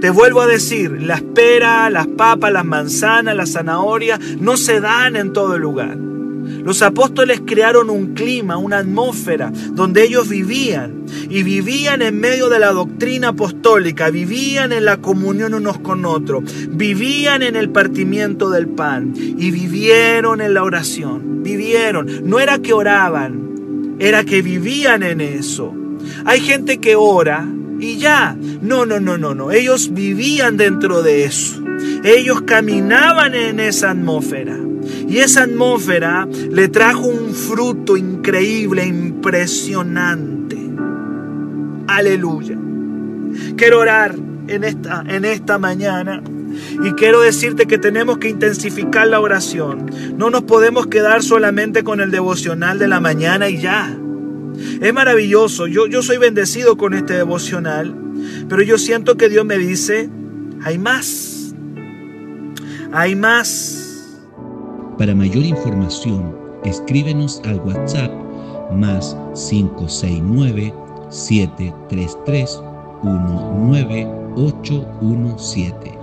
Te 0.00 0.10
vuelvo 0.10 0.42
a 0.42 0.46
decir, 0.46 1.02
las 1.02 1.22
peras, 1.22 1.90
las 1.90 2.06
papas, 2.06 2.52
las 2.52 2.64
manzanas, 2.64 3.34
las 3.34 3.52
zanahorias 3.52 4.20
no 4.40 4.56
se 4.56 4.80
dan 4.80 5.16
en 5.16 5.32
todo 5.32 5.56
el 5.56 5.62
lugar. 5.62 5.96
Los 5.96 6.82
apóstoles 6.82 7.42
crearon 7.44 7.90
un 7.90 8.14
clima, 8.14 8.56
una 8.56 8.78
atmósfera 8.78 9.52
donde 9.72 10.04
ellos 10.04 10.28
vivían 10.28 11.04
y 11.28 11.42
vivían 11.42 12.02
en 12.02 12.20
medio 12.20 12.48
de 12.48 12.58
la 12.58 12.72
doctrina 12.72 13.28
apostólica, 13.28 14.10
vivían 14.10 14.72
en 14.72 14.84
la 14.84 14.98
comunión 14.98 15.54
unos 15.54 15.78
con 15.78 16.04
otros, 16.04 16.44
vivían 16.70 17.42
en 17.42 17.56
el 17.56 17.70
partimiento 17.70 18.50
del 18.50 18.68
pan 18.68 19.14
y 19.16 19.50
vivieron 19.50 20.40
en 20.40 20.54
la 20.54 20.62
oración, 20.62 21.42
vivieron. 21.42 22.08
No 22.24 22.40
era 22.40 22.58
que 22.58 22.72
oraban, 22.72 23.96
era 23.98 24.24
que 24.24 24.42
vivían 24.42 25.02
en 25.02 25.20
eso. 25.20 25.74
Hay 26.24 26.40
gente 26.40 26.78
que 26.78 26.96
ora 26.96 27.46
y 27.78 27.98
ya. 27.98 28.36
No, 28.60 28.86
no, 28.86 29.00
no, 29.00 29.18
no, 29.18 29.34
no. 29.34 29.50
Ellos 29.50 29.92
vivían 29.92 30.56
dentro 30.56 31.02
de 31.02 31.24
eso. 31.24 31.62
Ellos 32.04 32.42
caminaban 32.42 33.34
en 33.34 33.60
esa 33.60 33.90
atmósfera. 33.90 34.56
Y 35.08 35.18
esa 35.18 35.44
atmósfera 35.44 36.26
le 36.50 36.68
trajo 36.68 37.06
un 37.06 37.34
fruto 37.34 37.96
increíble, 37.96 38.86
impresionante. 38.86 40.56
Aleluya. 41.86 42.58
Quiero 43.56 43.80
orar 43.80 44.14
en 44.48 44.64
esta, 44.64 45.04
en 45.06 45.24
esta 45.24 45.58
mañana. 45.58 46.22
Y 46.82 46.92
quiero 46.92 47.20
decirte 47.20 47.66
que 47.66 47.78
tenemos 47.78 48.18
que 48.18 48.28
intensificar 48.28 49.06
la 49.06 49.20
oración. 49.20 49.90
No 50.16 50.30
nos 50.30 50.42
podemos 50.42 50.86
quedar 50.86 51.22
solamente 51.22 51.84
con 51.84 52.00
el 52.00 52.10
devocional 52.10 52.78
de 52.78 52.88
la 52.88 53.00
mañana 53.00 53.48
y 53.48 53.58
ya. 53.58 53.96
Es 54.80 54.92
maravilloso. 54.92 55.66
Yo, 55.66 55.86
yo 55.86 56.02
soy 56.02 56.18
bendecido 56.18 56.76
con 56.76 56.94
este 56.94 57.14
devocional. 57.14 57.94
Pero 58.48 58.62
yo 58.62 58.78
siento 58.78 59.16
que 59.16 59.28
Dios 59.28 59.44
me 59.44 59.58
dice, 59.58 60.08
hay 60.64 60.78
más. 60.78 61.54
Hay 62.92 63.14
más. 63.14 64.18
Para 64.98 65.14
mayor 65.14 65.44
información, 65.44 66.34
escríbenos 66.64 67.40
al 67.44 67.60
WhatsApp 67.60 68.10
más 68.72 69.16
569 69.34 70.74
733 71.10 72.60
19817. 73.02 75.97